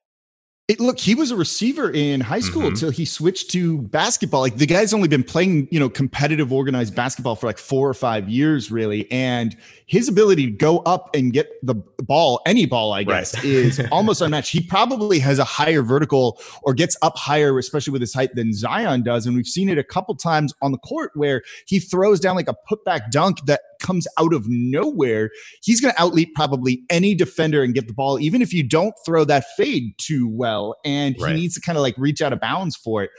It, 0.69 0.79
look, 0.79 0.99
he 0.99 1.15
was 1.15 1.31
a 1.31 1.35
receiver 1.35 1.89
in 1.89 2.21
high 2.21 2.41
school 2.41 2.61
mm-hmm. 2.61 2.73
until 2.73 2.91
he 2.91 3.03
switched 3.03 3.49
to 3.51 3.79
basketball. 3.79 4.41
Like 4.41 4.57
the 4.57 4.67
guy's 4.67 4.93
only 4.93 5.07
been 5.07 5.23
playing, 5.23 5.67
you 5.71 5.79
know, 5.79 5.89
competitive 5.89 6.53
organized 6.53 6.93
basketball 6.93 7.35
for 7.35 7.47
like 7.47 7.57
four 7.57 7.89
or 7.89 7.95
five 7.95 8.29
years, 8.29 8.71
really. 8.71 9.11
And 9.11 9.57
his 9.87 10.07
ability 10.07 10.45
to 10.45 10.51
go 10.51 10.77
up 10.81 11.09
and 11.15 11.33
get 11.33 11.49
the 11.65 11.73
ball, 11.73 12.41
any 12.45 12.67
ball, 12.67 12.93
I 12.93 13.01
guess, 13.01 13.33
right. 13.33 13.45
is 13.45 13.81
almost 13.91 14.21
unmatched. 14.21 14.51
He 14.51 14.61
probably 14.61 15.17
has 15.17 15.39
a 15.39 15.43
higher 15.43 15.81
vertical 15.81 16.39
or 16.61 16.75
gets 16.75 16.95
up 17.01 17.17
higher, 17.17 17.57
especially 17.57 17.91
with 17.91 18.01
his 18.01 18.13
height, 18.13 18.35
than 18.35 18.53
Zion 18.53 19.01
does. 19.01 19.25
And 19.25 19.35
we've 19.35 19.47
seen 19.47 19.69
it 19.69 19.79
a 19.79 19.83
couple 19.83 20.13
times 20.13 20.53
on 20.61 20.71
the 20.71 20.77
court 20.77 21.09
where 21.15 21.41
he 21.65 21.79
throws 21.79 22.19
down 22.19 22.35
like 22.35 22.47
a 22.47 22.55
putback 22.69 23.09
dunk 23.09 23.43
that 23.47 23.61
comes 23.79 24.07
out 24.17 24.33
of 24.33 24.45
nowhere. 24.47 25.31
He's 25.61 25.81
going 25.81 25.93
to 25.93 25.99
outleap 25.99 26.33
probably 26.35 26.83
any 26.89 27.15
defender 27.15 27.63
and 27.63 27.73
get 27.73 27.87
the 27.87 27.93
ball, 27.93 28.19
even 28.19 28.41
if 28.41 28.53
you 28.53 28.63
don't 28.63 28.93
throw 29.05 29.23
that 29.25 29.45
fade 29.57 29.93
too 29.97 30.29
well. 30.29 30.75
And 30.85 31.15
right. 31.19 31.35
he 31.35 31.41
needs 31.41 31.55
to 31.55 31.61
kind 31.61 31.77
of 31.77 31.81
like 31.81 31.95
reach 31.97 32.21
out 32.21 32.33
of 32.33 32.39
bounds 32.39 32.75
for 32.75 33.03
it. 33.03 33.11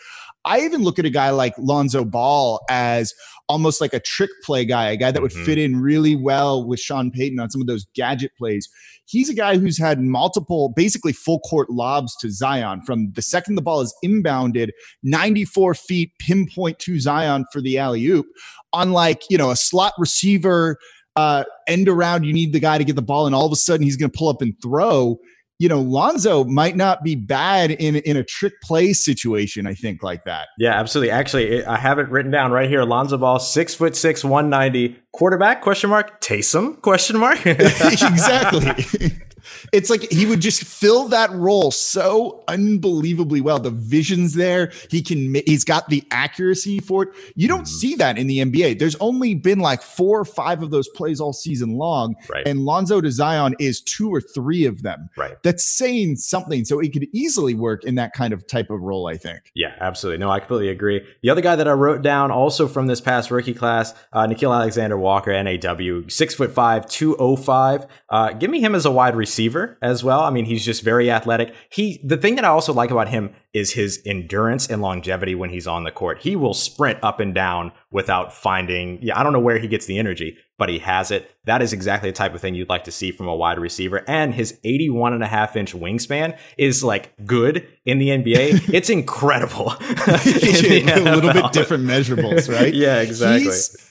I 0.45 0.61
even 0.61 0.83
look 0.83 0.99
at 0.99 1.05
a 1.05 1.11
guy 1.11 1.31
like 1.31 1.55
Lonzo 1.59 2.05
Ball 2.05 2.61
as 2.71 3.13
almost 3.49 3.81
like 3.81 3.93
a 3.93 4.01
trick 4.01 4.31
play 4.45 4.65
guy, 4.65 4.91
a 4.91 4.97
guy 4.97 5.11
that 5.11 5.21
would 5.21 5.33
mm-hmm. 5.33 5.45
fit 5.45 5.59
in 5.59 5.81
really 5.81 6.17
well 6.17 6.67
with 6.67 6.81
Sean 6.81 7.11
Payton 7.11 7.41
on 7.41 7.51
some 7.51 7.61
of 7.61 7.67
those 7.67 7.87
gadget 7.95 8.31
plays. 8.39 8.69
He's 9.07 9.29
a 9.29 9.35
guy 9.35 9.59
who's 9.59 9.77
had 9.77 10.01
multiple, 10.01 10.73
basically 10.75 11.13
full 11.13 11.41
court 11.41 11.69
lobs 11.69 12.17
to 12.21 12.31
Zion 12.31 12.81
from 12.83 13.11
the 13.15 13.23
second 13.23 13.57
the 13.57 13.63
ball 13.63 13.81
is 13.81 13.95
inbounded, 14.05 14.71
94 15.03 15.75
feet 15.75 16.13
pinpoint 16.21 16.79
to 16.81 17.01
Zion 17.01 17.45
for 17.53 17.61
the 17.61 17.77
alley 17.77 18.07
oop. 18.07 18.27
Unlike, 18.73 19.23
you 19.29 19.37
know, 19.37 19.51
a 19.51 19.57
slot 19.57 19.95
receiver 19.99 20.77
uh, 21.17 21.43
end 21.67 21.89
around, 21.89 22.25
you 22.25 22.33
need 22.33 22.53
the 22.53 22.61
guy 22.61 22.79
to 22.79 22.85
get 22.85 22.95
the 22.95 23.03
ball, 23.03 23.27
and 23.27 23.35
all 23.35 23.47
of 23.47 23.53
a 23.53 23.57
sudden 23.57 23.83
he's 23.83 23.97
going 23.97 24.11
to 24.11 24.17
pull 24.17 24.29
up 24.29 24.41
and 24.43 24.55
throw 24.63 25.19
you 25.61 25.69
know, 25.69 25.83
Lonzo 25.83 26.43
might 26.45 26.75
not 26.75 27.05
be 27.05 27.15
bad 27.15 27.71
in 27.71 27.97
in 27.97 28.17
a 28.17 28.25
trick 28.25 28.63
play 28.63 28.95
situation. 28.95 29.67
I 29.67 29.75
think 29.75 30.03
like 30.03 30.25
that. 30.25 30.49
Yeah, 30.59 30.73
absolutely. 30.73 31.11
Actually, 31.11 31.63
I 31.67 31.77
have 31.77 31.99
it 31.99 32.09
written 32.09 32.31
down 32.31 32.51
right 32.51 32.67
here. 32.67 32.83
Lonzo 32.83 33.19
Ball, 33.19 33.39
six 33.39 33.75
foot 33.75 33.95
six, 33.95 34.25
one 34.25 34.49
ninety, 34.49 34.97
quarterback? 35.13 35.61
Question 35.61 35.91
mark. 35.91 36.23
Taysom? 36.23 36.81
Question 36.81 37.19
mark. 37.19 37.45
exactly. 37.47 39.13
It's 39.73 39.91
like 39.91 40.11
he 40.11 40.27
would 40.27 40.41
just 40.41 40.65
fill 40.65 41.09
that 41.09 41.31
role 41.31 41.71
so 41.71 42.45
unbelievably 42.49 43.41
well. 43.41 43.59
The 43.59 43.71
vision's 43.71 44.35
there. 44.35 44.73
He 44.91 45.03
can. 45.03 45.35
He's 45.47 45.65
got 45.65 45.89
the 45.89 46.05
accuracy 46.11 46.81
for 46.81 47.05
it. 47.05 47.09
You 47.35 47.49
don't 47.49 47.61
mm-hmm. 47.61 47.67
see 47.67 47.95
that 47.97 48.19
in 48.19 48.27
the 48.27 48.39
NBA. 48.39 48.79
There's 48.79 48.97
only 48.97 49.35
been 49.35 49.61
like 49.61 49.83
four 49.83 50.21
or 50.21 50.25
five 50.25 50.63
of 50.63 50.71
those 50.71 50.89
plays 50.89 51.21
all 51.21 51.33
season 51.33 51.77
long, 51.77 52.17
right. 52.29 52.47
and 52.47 52.65
Lonzo 52.65 53.01
to 53.01 53.11
Zion 53.11 53.55
is 53.59 53.81
two 53.81 54.13
or 54.13 54.21
three 54.21 54.65
of 54.65 54.83
them. 54.83 55.09
Right. 55.17 55.37
That's 55.43 55.65
saying 55.65 56.17
something. 56.17 56.65
So 56.65 56.81
it 56.81 56.93
could 56.93 57.07
easily 57.13 57.55
work 57.55 57.85
in 57.85 57.95
that 57.97 58.13
kind 58.13 58.33
of 58.33 58.47
type 58.47 58.71
of 58.71 58.81
role. 58.81 59.09
I 59.09 59.17
think. 59.17 59.53
Yeah, 59.55 59.75
absolutely. 59.81 60.19
No, 60.19 60.31
I 60.31 60.41
completely 60.41 60.69
agree. 60.69 61.05
The 61.23 61.31
other 61.31 61.41
guy 61.41 61.57
that 61.57 61.69
I 61.69 61.73
wrote 61.73 62.03
down, 62.03 62.31
also 62.31 62.69
from 62.69 62.87
this 62.87 63.01
past 63.01 63.31
rookie 63.31 63.55
class, 63.55 63.95
uh, 64.13 64.27
Nickeil 64.27 64.55
Alexander 64.55 64.99
Walker, 64.99 65.31
NAW, 65.43 66.09
six 66.09 66.35
foot 66.35 66.53
five, 66.53 66.87
two 66.87 67.17
oh 67.17 67.37
five. 67.37 67.87
Uh, 68.09 68.33
give 68.33 68.51
me 68.51 68.61
him 68.61 68.75
as 68.75 68.85
a 68.85 68.91
wide 68.91 69.17
receiver 69.17 69.30
receiver 69.31 69.79
as 69.81 70.03
well. 70.03 70.21
I 70.21 70.31
mean, 70.31 70.45
he's 70.45 70.65
just 70.65 70.83
very 70.83 71.11
athletic. 71.11 71.55
He 71.71 72.01
the 72.03 72.17
thing 72.17 72.35
that 72.35 72.45
I 72.45 72.49
also 72.49 72.73
like 72.73 72.91
about 72.91 73.09
him 73.09 73.33
is 73.55 73.73
his 73.73 74.03
endurance 74.05 74.69
and 74.69 74.83
longevity 74.83 75.37
when 75.37 75.51
he's 75.51 75.69
on 75.69 75.85
the 75.85 75.93
court. 75.93 76.19
He 76.23 76.35
will 76.35 76.53
sprint 76.53 76.99
up 77.03 77.21
and 77.21 77.33
down 77.33 77.71
without 77.93 78.33
finding 78.33 78.99
yeah, 79.01 79.19
I 79.19 79.23
don't 79.23 79.33
know 79.33 79.41
where 79.41 79.59
he 79.59 79.69
gets 79.69 79.87
the 79.87 79.99
energy, 79.99 80.37
but 80.59 80.69
he 80.69 80.81
has 80.81 81.13
it. 81.13 81.31
That 81.45 81.63
is 81.63 81.73
exactly 81.73 82.11
the 82.11 82.17
type 82.17 82.35
of 82.35 82.41
thing 82.41 82.57
you'd 82.57 82.69
like 82.69 82.85
to 82.85 82.93
see 82.93 83.13
from 83.13 83.29
a 83.29 83.35
wide 83.35 83.61
receiver. 83.61 84.03
And 84.09 84.35
his 84.35 84.59
81 84.65 85.13
and 85.13 85.23
a 85.23 85.29
half 85.29 85.55
inch 85.55 85.73
wingspan 85.73 86.37
is 86.59 86.83
like 86.83 87.15
good 87.25 87.69
in 87.85 87.99
the 87.99 88.09
NBA. 88.09 88.69
it's 88.75 88.91
incredible. 88.91 89.75
a 89.81 91.01
little 91.01 91.33
bit 91.33 91.53
different 91.53 91.85
measurables, 91.85 92.53
right? 92.53 92.75
yeah, 92.75 93.01
exactly. 93.01 93.45
He's, 93.45 93.90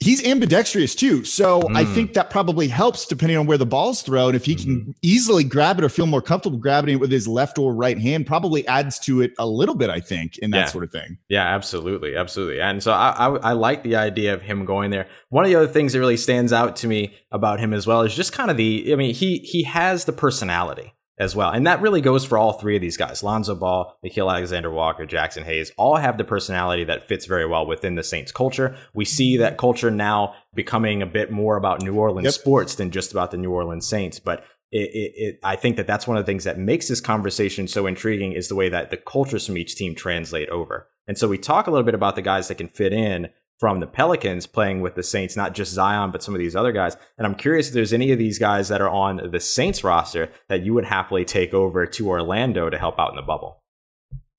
he's 0.00 0.26
ambidextrous 0.26 0.94
too. 0.94 1.24
So 1.24 1.60
mm. 1.60 1.76
I 1.76 1.84
think 1.84 2.14
that 2.14 2.30
probably 2.30 2.68
helps 2.68 3.06
depending 3.06 3.36
on 3.36 3.46
where 3.46 3.58
the 3.58 3.66
ball's 3.66 4.02
thrown. 4.02 4.34
If 4.34 4.46
he 4.46 4.54
can 4.54 4.80
mm-hmm. 4.80 4.90
easily 5.02 5.44
grab 5.44 5.78
it 5.78 5.84
or 5.84 5.88
feel 5.88 6.06
more 6.06 6.22
comfortable 6.22 6.58
grabbing 6.58 6.94
it 6.94 7.00
with 7.00 7.12
his 7.12 7.28
left 7.28 7.58
or 7.58 7.74
right 7.74 7.98
hand, 7.98 8.26
probably 8.26 8.66
adds 8.66 8.98
to 9.00 9.20
it 9.20 9.32
a 9.38 9.46
little 9.46 9.74
bit, 9.74 9.90
I 9.90 10.00
think, 10.00 10.38
in 10.38 10.50
that 10.50 10.58
yeah. 10.58 10.64
sort 10.66 10.84
of 10.84 10.90
thing. 10.90 11.18
Yeah, 11.28 11.46
absolutely. 11.46 12.16
Absolutely. 12.16 12.60
And 12.60 12.82
so 12.82 12.92
I, 12.92 13.10
I, 13.10 13.36
I 13.36 13.52
like 13.52 13.82
the 13.82 13.96
idea 13.96 14.34
of 14.34 14.42
him 14.42 14.64
going 14.64 14.90
there. 14.90 15.06
One 15.28 15.44
of 15.44 15.50
the 15.50 15.56
other 15.56 15.68
things 15.68 15.92
that 15.92 16.00
really 16.00 16.16
stands 16.16 16.52
out 16.52 16.76
to 16.76 16.88
me 16.88 17.14
about 17.30 17.60
him 17.60 17.72
as 17.72 17.86
well 17.86 18.02
is 18.02 18.14
just 18.14 18.32
kind 18.32 18.50
of 18.50 18.56
the, 18.56 18.92
I 18.92 18.96
mean, 18.96 19.14
he, 19.14 19.38
he 19.38 19.64
has 19.64 20.06
the 20.06 20.12
personality 20.12 20.94
as 21.20 21.36
well. 21.36 21.50
And 21.50 21.66
that 21.66 21.82
really 21.82 22.00
goes 22.00 22.24
for 22.24 22.38
all 22.38 22.54
three 22.54 22.76
of 22.76 22.80
these 22.80 22.96
guys. 22.96 23.22
Lonzo 23.22 23.54
Ball, 23.54 23.94
Nickeil 24.04 24.30
Alexander 24.30 24.70
Walker, 24.70 25.06
Jaxson 25.06 25.44
Hayes, 25.44 25.70
all 25.76 25.96
have 25.96 26.16
the 26.16 26.24
personality 26.24 26.82
that 26.84 27.06
fits 27.06 27.26
very 27.26 27.46
well 27.46 27.66
within 27.66 27.94
the 27.94 28.02
Saints 28.02 28.32
culture. 28.32 28.76
We 28.94 29.04
see 29.04 29.36
that 29.36 29.58
culture 29.58 29.90
now 29.90 30.34
becoming 30.54 31.02
a 31.02 31.06
bit 31.06 31.30
more 31.30 31.56
about 31.56 31.82
New 31.82 31.94
Orleans 31.94 32.24
yep. 32.24 32.34
sports 32.34 32.76
than 32.76 32.90
just 32.90 33.12
about 33.12 33.30
the 33.30 33.36
New 33.36 33.52
Orleans 33.52 33.86
Saints. 33.86 34.18
But 34.18 34.44
it, 34.72 34.90
it, 34.94 35.12
it, 35.16 35.40
I 35.44 35.56
think 35.56 35.76
that 35.76 35.86
that's 35.86 36.06
one 36.06 36.16
of 36.16 36.24
the 36.24 36.30
things 36.30 36.44
that 36.44 36.58
makes 36.58 36.88
this 36.88 37.00
conversation 37.02 37.68
so 37.68 37.86
intriguing 37.86 38.32
is 38.32 38.48
the 38.48 38.54
way 38.54 38.70
that 38.70 38.90
the 38.90 38.96
cultures 38.96 39.46
from 39.46 39.58
each 39.58 39.76
team 39.76 39.94
translate 39.94 40.48
over. 40.48 40.88
And 41.06 41.18
so 41.18 41.28
we 41.28 41.38
talk 41.38 41.66
a 41.66 41.70
little 41.70 41.84
bit 41.84 41.94
about 41.94 42.16
the 42.16 42.22
guys 42.22 42.48
that 42.48 42.54
can 42.54 42.68
fit 42.68 42.92
in 42.92 43.28
from 43.60 43.78
the 43.78 43.86
Pelicans 43.86 44.46
playing 44.46 44.80
with 44.80 44.94
the 44.94 45.02
Saints, 45.02 45.36
not 45.36 45.54
just 45.54 45.72
Zion, 45.72 46.10
but 46.10 46.22
some 46.22 46.34
of 46.34 46.38
these 46.38 46.56
other 46.56 46.72
guys. 46.72 46.96
And 47.18 47.26
I'm 47.26 47.34
curious 47.34 47.68
if 47.68 47.74
there's 47.74 47.92
any 47.92 48.10
of 48.10 48.18
these 48.18 48.38
guys 48.38 48.68
that 48.68 48.80
are 48.80 48.88
on 48.88 49.30
the 49.30 49.38
Saints 49.38 49.84
roster 49.84 50.30
that 50.48 50.62
you 50.62 50.72
would 50.72 50.86
happily 50.86 51.26
take 51.26 51.52
over 51.52 51.84
to 51.84 52.08
Orlando 52.08 52.70
to 52.70 52.78
help 52.78 52.98
out 52.98 53.10
in 53.10 53.16
the 53.16 53.22
bubble 53.22 53.62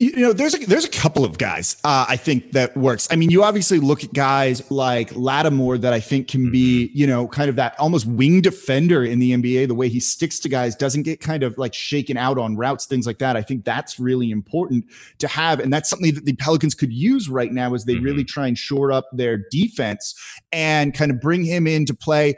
you 0.02 0.16
know 0.16 0.34
there's 0.34 0.56
a 0.56 0.58
there's 0.66 0.84
a 0.84 0.90
couple 0.90 1.24
of 1.24 1.38
guys 1.38 1.78
uh, 1.84 2.06
i 2.10 2.18
think 2.18 2.54
that 2.54 2.76
works 2.76 3.08
i 3.12 3.16
mean 3.16 3.30
you 3.30 3.44
obviously 3.44 3.80
look 3.80 4.04
at 4.04 4.12
guys 4.14 4.70
like 4.72 5.16
lattimore 5.16 5.78
that 5.78 5.94
i 5.94 6.00
think 6.00 6.28
can 6.28 6.52
be 6.52 6.88
mm-hmm. 6.88 6.98
you 6.98 7.06
know 7.06 7.28
kind 7.28 7.50
of 7.50 7.56
that 7.56 7.80
almost 7.80 8.08
wing 8.08 8.42
defender 8.42 9.04
in 9.04 9.20
the 9.20 9.32
nba 9.34 9.68
the 9.68 9.76
way 9.76 9.88
he 9.88 10.00
sticks 10.00 10.40
to 10.40 10.50
guys 10.50 10.76
doesn't 10.76 11.04
get 11.04 11.22
kind 11.22 11.44
of 11.44 11.56
like 11.60 11.72
shaken 11.72 12.18
out 12.18 12.40
on 12.40 12.58
routes 12.58 12.88
things 12.88 13.06
like 13.06 13.20
that 13.20 13.38
i 13.38 13.44
think 13.44 13.64
that's 13.64 14.00
really 14.00 14.32
important 14.32 14.84
to 15.20 15.28
have 15.28 15.60
and 15.60 15.72
that's 15.72 15.88
something 15.88 16.16
that 16.16 16.26
the 16.26 16.34
pelicans 16.34 16.74
could 16.74 16.92
use 16.92 17.30
right 17.30 17.52
now 17.52 17.72
as 17.76 17.86
they 17.86 17.94
mm-hmm. 17.94 18.06
really 18.06 18.24
try 18.24 18.48
and 18.48 18.58
shore 18.58 18.92
up 18.92 19.06
their 19.14 19.38
defense 19.52 20.16
and 20.52 20.96
kind 20.96 21.12
of 21.12 21.22
bring 21.22 21.44
him 21.44 21.68
in 21.68 21.86
to 21.86 21.94
play 21.94 22.34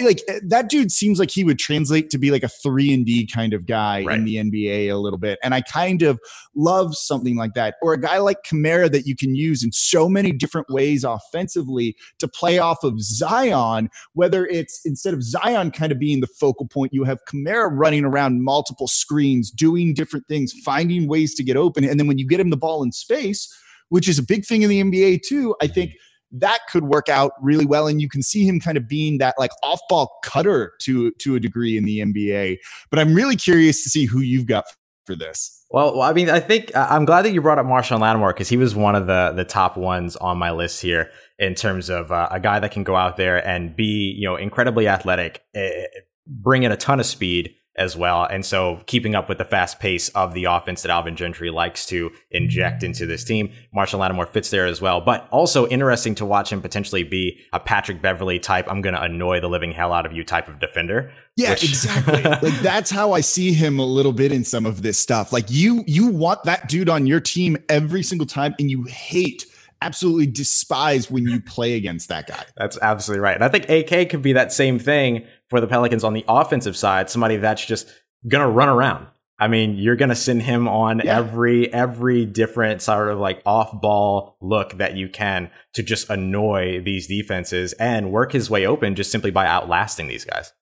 like 0.00 0.22
that 0.42 0.70
dude 0.70 0.90
seems 0.90 1.18
like 1.18 1.30
he 1.30 1.44
would 1.44 1.58
translate 1.58 2.08
to 2.08 2.16
be 2.16 2.30
like 2.30 2.42
a 2.42 2.48
3 2.48 2.94
and 2.94 3.04
D 3.04 3.26
kind 3.26 3.52
of 3.52 3.66
guy 3.66 4.02
right. 4.02 4.18
in 4.18 4.24
the 4.24 4.36
NBA 4.36 4.90
a 4.90 4.96
little 4.96 5.18
bit 5.18 5.38
and 5.42 5.54
I 5.54 5.60
kind 5.60 6.00
of 6.00 6.18
love 6.54 6.96
something 7.06 7.36
like 7.36 7.54
that. 7.54 7.76
Or 7.82 7.92
a 7.92 8.00
guy 8.00 8.18
like 8.18 8.38
Kamara 8.42 8.90
that 8.92 9.06
you 9.06 9.16
can 9.16 9.34
use 9.34 9.62
in 9.62 9.72
so 9.72 10.08
many 10.08 10.32
different 10.32 10.68
ways 10.70 11.04
offensively 11.04 11.96
to 12.18 12.28
play 12.28 12.58
off 12.58 12.82
of 12.84 13.00
Zion, 13.00 13.90
whether 14.14 14.46
it's 14.46 14.80
instead 14.84 15.14
of 15.14 15.22
Zion 15.22 15.70
kind 15.70 15.92
of 15.92 15.98
being 15.98 16.20
the 16.20 16.26
focal 16.26 16.66
point, 16.66 16.92
you 16.92 17.04
have 17.04 17.24
Kamara 17.24 17.70
running 17.72 18.04
around 18.04 18.44
multiple 18.44 18.88
screens, 18.88 19.50
doing 19.50 19.94
different 19.94 20.26
things, 20.26 20.52
finding 20.64 21.08
ways 21.08 21.34
to 21.34 21.42
get 21.42 21.56
open. 21.56 21.84
And 21.84 21.98
then 21.98 22.06
when 22.06 22.18
you 22.18 22.26
get 22.26 22.40
him 22.40 22.50
the 22.50 22.56
ball 22.56 22.82
in 22.82 22.92
space, 22.92 23.52
which 23.88 24.08
is 24.08 24.18
a 24.18 24.22
big 24.22 24.44
thing 24.44 24.62
in 24.62 24.70
the 24.70 24.82
NBA 24.82 25.22
too, 25.22 25.54
I 25.60 25.66
think 25.66 25.92
that 26.32 26.60
could 26.70 26.84
work 26.84 27.08
out 27.08 27.32
really 27.42 27.66
well 27.66 27.86
and 27.86 28.00
you 28.00 28.08
can 28.08 28.22
see 28.22 28.46
him 28.46 28.58
kind 28.58 28.78
of 28.78 28.88
being 28.88 29.18
that 29.18 29.34
like 29.38 29.50
off-ball 29.62 30.10
cutter 30.24 30.72
to 30.80 31.12
to 31.12 31.34
a 31.34 31.40
degree 31.40 31.76
in 31.76 31.84
the 31.84 31.98
NBA 31.98 32.56
but 32.90 32.98
I'm 32.98 33.14
really 33.14 33.36
curious 33.36 33.82
to 33.84 33.90
see 33.90 34.06
who 34.06 34.20
you've 34.20 34.46
got 34.46 34.64
for 35.04 35.14
this. 35.16 35.64
Well, 35.70 36.02
I 36.02 36.12
mean, 36.12 36.28
I 36.28 36.40
think 36.40 36.70
I'm 36.74 37.04
glad 37.04 37.22
that 37.22 37.32
you 37.32 37.40
brought 37.40 37.58
up 37.58 37.66
Marshon 37.66 38.00
Lattimore 38.00 38.32
because 38.32 38.48
he 38.48 38.56
was 38.56 38.74
one 38.74 38.94
of 38.94 39.06
the 39.06 39.32
the 39.34 39.44
top 39.44 39.76
ones 39.76 40.16
on 40.16 40.38
my 40.38 40.50
list 40.50 40.82
here 40.82 41.10
in 41.38 41.54
terms 41.54 41.88
of 41.88 42.12
uh, 42.12 42.28
a 42.30 42.38
guy 42.38 42.60
that 42.60 42.72
can 42.72 42.84
go 42.84 42.94
out 42.94 43.16
there 43.16 43.44
and 43.46 43.74
be, 43.74 44.14
you 44.16 44.28
know, 44.28 44.36
incredibly 44.36 44.86
athletic, 44.86 45.42
eh, 45.54 45.84
bring 46.26 46.62
in 46.62 46.72
a 46.72 46.76
ton 46.76 47.00
of 47.00 47.06
speed, 47.06 47.54
as 47.76 47.96
well. 47.96 48.24
And 48.24 48.44
so 48.44 48.82
keeping 48.86 49.14
up 49.14 49.28
with 49.28 49.38
the 49.38 49.44
fast 49.44 49.80
pace 49.80 50.08
of 50.10 50.34
the 50.34 50.44
offense 50.44 50.82
that 50.82 50.90
Alvin 50.90 51.16
Gentry 51.16 51.50
likes 51.50 51.86
to 51.86 52.10
inject 52.30 52.82
into 52.82 53.06
this 53.06 53.24
team, 53.24 53.50
Marshall 53.72 54.00
Lattimore 54.00 54.26
fits 54.26 54.50
there 54.50 54.66
as 54.66 54.80
well. 54.80 55.00
But 55.00 55.26
also 55.30 55.66
interesting 55.68 56.14
to 56.16 56.26
watch 56.26 56.52
him 56.52 56.60
potentially 56.60 57.02
be 57.02 57.38
a 57.52 57.60
Patrick 57.60 58.02
Beverley 58.02 58.38
type, 58.38 58.66
I'm 58.70 58.82
going 58.82 58.94
to 58.94 59.02
annoy 59.02 59.40
the 59.40 59.48
living 59.48 59.72
hell 59.72 59.92
out 59.92 60.04
of 60.04 60.12
you 60.12 60.22
type 60.22 60.48
of 60.48 60.60
defender. 60.60 61.10
Yeah, 61.36 61.50
which- 61.50 61.64
exactly. 61.68 62.22
like 62.22 62.60
that's 62.60 62.90
how 62.90 63.12
I 63.12 63.20
see 63.22 63.52
him 63.52 63.78
a 63.78 63.86
little 63.86 64.12
bit 64.12 64.32
in 64.32 64.44
some 64.44 64.66
of 64.66 64.82
this 64.82 64.98
stuff. 64.98 65.32
Like 65.32 65.46
you 65.48 65.82
you 65.86 66.08
want 66.08 66.44
that 66.44 66.68
dude 66.68 66.88
on 66.90 67.06
your 67.06 67.20
team 67.20 67.56
every 67.68 68.02
single 68.02 68.26
time 68.26 68.54
and 68.58 68.70
you 68.70 68.84
hate 68.84 69.46
absolutely 69.82 70.26
despise 70.26 71.10
when 71.10 71.26
you 71.26 71.40
play 71.40 71.74
against 71.74 72.08
that 72.08 72.26
guy. 72.26 72.44
That's 72.56 72.78
absolutely 72.80 73.22
right. 73.22 73.34
And 73.34 73.44
I 73.44 73.48
think 73.48 73.68
AK 73.68 74.10
could 74.10 74.22
be 74.22 74.32
that 74.34 74.52
same 74.52 74.78
thing 74.78 75.26
for 75.50 75.60
the 75.60 75.66
Pelicans 75.66 76.04
on 76.04 76.12
the 76.12 76.24
offensive 76.28 76.76
side, 76.76 77.10
somebody 77.10 77.36
that's 77.36 77.64
just 77.64 77.88
going 78.28 78.44
to 78.44 78.50
run 78.50 78.68
around. 78.68 79.06
I 79.38 79.48
mean, 79.48 79.74
you're 79.74 79.96
going 79.96 80.10
to 80.10 80.14
send 80.14 80.42
him 80.42 80.68
on 80.68 81.00
yeah. 81.04 81.18
every 81.18 81.72
every 81.72 82.26
different 82.26 82.80
sort 82.80 83.08
of 83.08 83.18
like 83.18 83.42
off-ball 83.44 84.36
look 84.40 84.78
that 84.78 84.96
you 84.96 85.08
can 85.08 85.50
to 85.74 85.82
just 85.82 86.08
annoy 86.10 86.80
these 86.80 87.08
defenses 87.08 87.72
and 87.72 88.12
work 88.12 88.30
his 88.30 88.48
way 88.48 88.66
open 88.66 88.94
just 88.94 89.10
simply 89.10 89.32
by 89.32 89.46
outlasting 89.46 90.06
these 90.06 90.24
guys. 90.24 90.52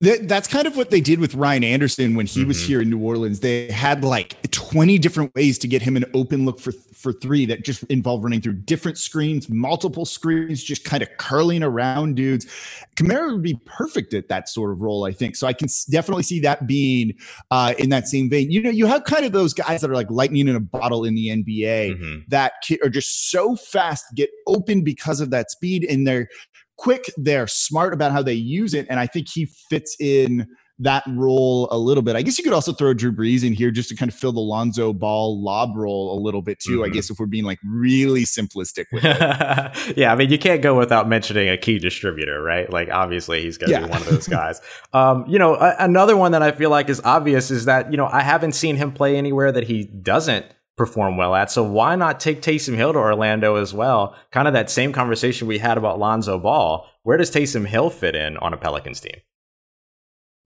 That's 0.00 0.48
kind 0.48 0.66
of 0.66 0.76
what 0.76 0.90
they 0.90 1.00
did 1.00 1.20
with 1.20 1.34
Ryan 1.34 1.64
Anderson 1.64 2.14
when 2.14 2.26
he 2.26 2.40
mm-hmm. 2.40 2.48
was 2.48 2.62
here 2.62 2.82
in 2.82 2.90
New 2.90 2.98
Orleans. 2.98 3.40
They 3.40 3.70
had 3.70 4.04
like 4.04 4.36
20 4.50 4.98
different 4.98 5.34
ways 5.34 5.58
to 5.58 5.68
get 5.68 5.82
him 5.82 5.96
an 5.96 6.04
open 6.14 6.44
look 6.44 6.60
for 6.60 6.72
for 7.04 7.12
three 7.12 7.44
that 7.44 7.62
just 7.62 7.84
involved 7.84 8.24
running 8.24 8.40
through 8.40 8.54
different 8.54 8.96
screens, 8.96 9.50
multiple 9.50 10.06
screens, 10.06 10.64
just 10.64 10.84
kind 10.84 11.02
of 11.02 11.08
curling 11.18 11.62
around 11.62 12.16
dudes. 12.16 12.46
Kamara 12.96 13.30
would 13.30 13.42
be 13.42 13.60
perfect 13.66 14.14
at 14.14 14.28
that 14.28 14.48
sort 14.48 14.72
of 14.72 14.80
role, 14.80 15.04
I 15.04 15.12
think. 15.12 15.36
So 15.36 15.46
I 15.46 15.52
can 15.52 15.68
definitely 15.90 16.22
see 16.22 16.40
that 16.40 16.66
being 16.66 17.12
uh, 17.50 17.74
in 17.78 17.90
that 17.90 18.08
same 18.08 18.30
vein. 18.30 18.50
You 18.50 18.62
know, 18.62 18.70
you 18.70 18.86
have 18.86 19.04
kind 19.04 19.26
of 19.26 19.32
those 19.32 19.52
guys 19.52 19.82
that 19.82 19.90
are 19.90 19.94
like 19.94 20.10
lightning 20.10 20.48
in 20.48 20.56
a 20.56 20.60
bottle 20.60 21.04
in 21.04 21.14
the 21.14 21.28
NBA 21.28 21.98
mm-hmm. 21.98 22.20
that 22.28 22.54
are 22.82 22.88
just 22.88 23.30
so 23.30 23.54
fast, 23.54 24.06
get 24.14 24.30
open 24.46 24.82
because 24.82 25.20
of 25.20 25.28
that 25.28 25.50
speed, 25.50 25.84
and 25.84 26.06
they're 26.06 26.28
quick, 26.76 27.04
they're 27.16 27.46
smart 27.46 27.94
about 27.94 28.12
how 28.12 28.22
they 28.22 28.34
use 28.34 28.74
it. 28.74 28.86
And 28.90 29.00
I 29.00 29.06
think 29.06 29.28
he 29.32 29.46
fits 29.70 29.96
in 30.00 30.46
that 30.80 31.04
role 31.08 31.68
a 31.70 31.78
little 31.78 32.02
bit. 32.02 32.16
I 32.16 32.22
guess 32.22 32.36
you 32.36 32.42
could 32.42 32.52
also 32.52 32.72
throw 32.72 32.92
Drew 32.94 33.12
Brees 33.12 33.44
in 33.44 33.52
here 33.52 33.70
just 33.70 33.88
to 33.90 33.96
kind 33.96 34.10
of 34.10 34.16
fill 34.16 34.32
the 34.32 34.40
Lonzo 34.40 34.92
Ball 34.92 35.40
lob 35.40 35.76
role 35.76 36.18
a 36.18 36.20
little 36.20 36.42
bit 36.42 36.58
too. 36.58 36.78
Mm-hmm. 36.78 36.84
I 36.84 36.88
guess 36.88 37.10
if 37.10 37.18
we're 37.18 37.26
being 37.26 37.44
like 37.44 37.60
really 37.64 38.24
simplistic 38.24 38.86
with 38.92 39.04
it. 39.04 39.96
yeah, 39.96 40.12
I 40.12 40.16
mean 40.16 40.30
you 40.30 40.38
can't 40.38 40.62
go 40.62 40.76
without 40.76 41.08
mentioning 41.08 41.48
a 41.48 41.56
key 41.56 41.78
distributor, 41.78 42.42
right? 42.42 42.68
Like 42.68 42.88
obviously 42.90 43.42
he's 43.42 43.56
going 43.56 43.70
to 43.70 43.80
yeah. 43.80 43.86
be 43.86 43.90
one 43.90 44.02
of 44.02 44.08
those 44.08 44.26
guys. 44.26 44.60
um, 44.92 45.24
you 45.28 45.38
know, 45.38 45.54
a- 45.54 45.76
another 45.78 46.16
one 46.16 46.32
that 46.32 46.42
I 46.42 46.50
feel 46.50 46.70
like 46.70 46.88
is 46.88 47.00
obvious 47.04 47.50
is 47.50 47.66
that 47.66 47.92
you 47.92 47.96
know 47.96 48.06
I 48.06 48.22
haven't 48.22 48.52
seen 48.52 48.76
him 48.76 48.90
play 48.90 49.16
anywhere 49.16 49.52
that 49.52 49.64
he 49.64 49.84
doesn't 49.84 50.46
perform 50.76 51.16
well 51.16 51.34
at. 51.34 51.50
So 51.50 51.62
why 51.62 51.96
not 51.96 52.20
take 52.20 52.42
Taysom 52.42 52.76
Hill 52.76 52.92
to 52.92 52.98
Orlando 52.98 53.56
as 53.56 53.72
well? 53.72 54.14
Kind 54.30 54.48
of 54.48 54.54
that 54.54 54.70
same 54.70 54.92
conversation 54.92 55.46
we 55.46 55.58
had 55.58 55.78
about 55.78 55.98
Lonzo 55.98 56.38
Ball. 56.38 56.86
Where 57.02 57.16
does 57.16 57.30
Taysom 57.30 57.66
Hill 57.66 57.90
fit 57.90 58.14
in 58.14 58.36
on 58.38 58.52
a 58.52 58.56
Pelicans 58.56 59.00
team? 59.00 59.20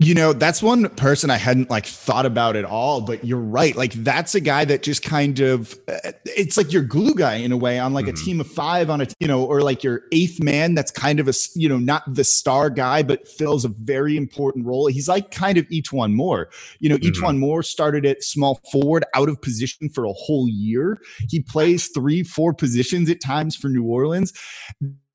You 0.00 0.14
know, 0.14 0.32
that's 0.32 0.62
one 0.62 0.88
person 0.90 1.28
I 1.28 1.38
hadn't 1.38 1.70
like 1.70 1.84
thought 1.84 2.24
about 2.24 2.54
at 2.54 2.64
all, 2.64 3.00
but 3.00 3.24
you're 3.24 3.36
right. 3.36 3.74
Like 3.74 3.92
that's 3.94 4.36
a 4.36 4.40
guy 4.40 4.64
that 4.64 4.84
just 4.84 5.02
kind 5.02 5.40
of 5.40 5.74
uh, 5.88 6.12
it's 6.24 6.56
like 6.56 6.72
your 6.72 6.84
glue 6.84 7.16
guy 7.16 7.34
in 7.34 7.50
a 7.50 7.56
way 7.56 7.80
on 7.80 7.94
like 7.94 8.06
mm-hmm. 8.06 8.14
a 8.14 8.24
team 8.24 8.40
of 8.40 8.46
5 8.46 8.90
on 8.90 9.00
a 9.00 9.08
you 9.18 9.26
know, 9.26 9.44
or 9.44 9.60
like 9.60 9.82
your 9.82 10.02
eighth 10.12 10.40
man 10.40 10.74
that's 10.74 10.92
kind 10.92 11.18
of 11.18 11.26
a 11.26 11.32
you 11.56 11.68
know, 11.68 11.78
not 11.78 12.04
the 12.14 12.22
star 12.22 12.70
guy 12.70 13.02
but 13.02 13.26
fills 13.26 13.64
a 13.64 13.70
very 13.70 14.16
important 14.16 14.66
role. 14.66 14.86
He's 14.86 15.08
like 15.08 15.32
kind 15.32 15.58
of 15.58 15.66
E'Twaun 15.66 16.12
Moore. 16.12 16.48
You 16.78 16.90
know, 16.90 16.96
mm-hmm. 16.96 17.20
E'Twaun 17.20 17.38
Moore 17.38 17.64
started 17.64 18.06
at 18.06 18.22
small 18.22 18.60
forward 18.70 19.04
out 19.16 19.28
of 19.28 19.42
position 19.42 19.88
for 19.88 20.04
a 20.04 20.12
whole 20.12 20.48
year. 20.48 21.00
He 21.28 21.40
plays 21.40 21.88
3 21.88 22.22
4 22.22 22.54
positions 22.54 23.10
at 23.10 23.20
times 23.20 23.56
for 23.56 23.68
New 23.68 23.82
Orleans 23.84 24.32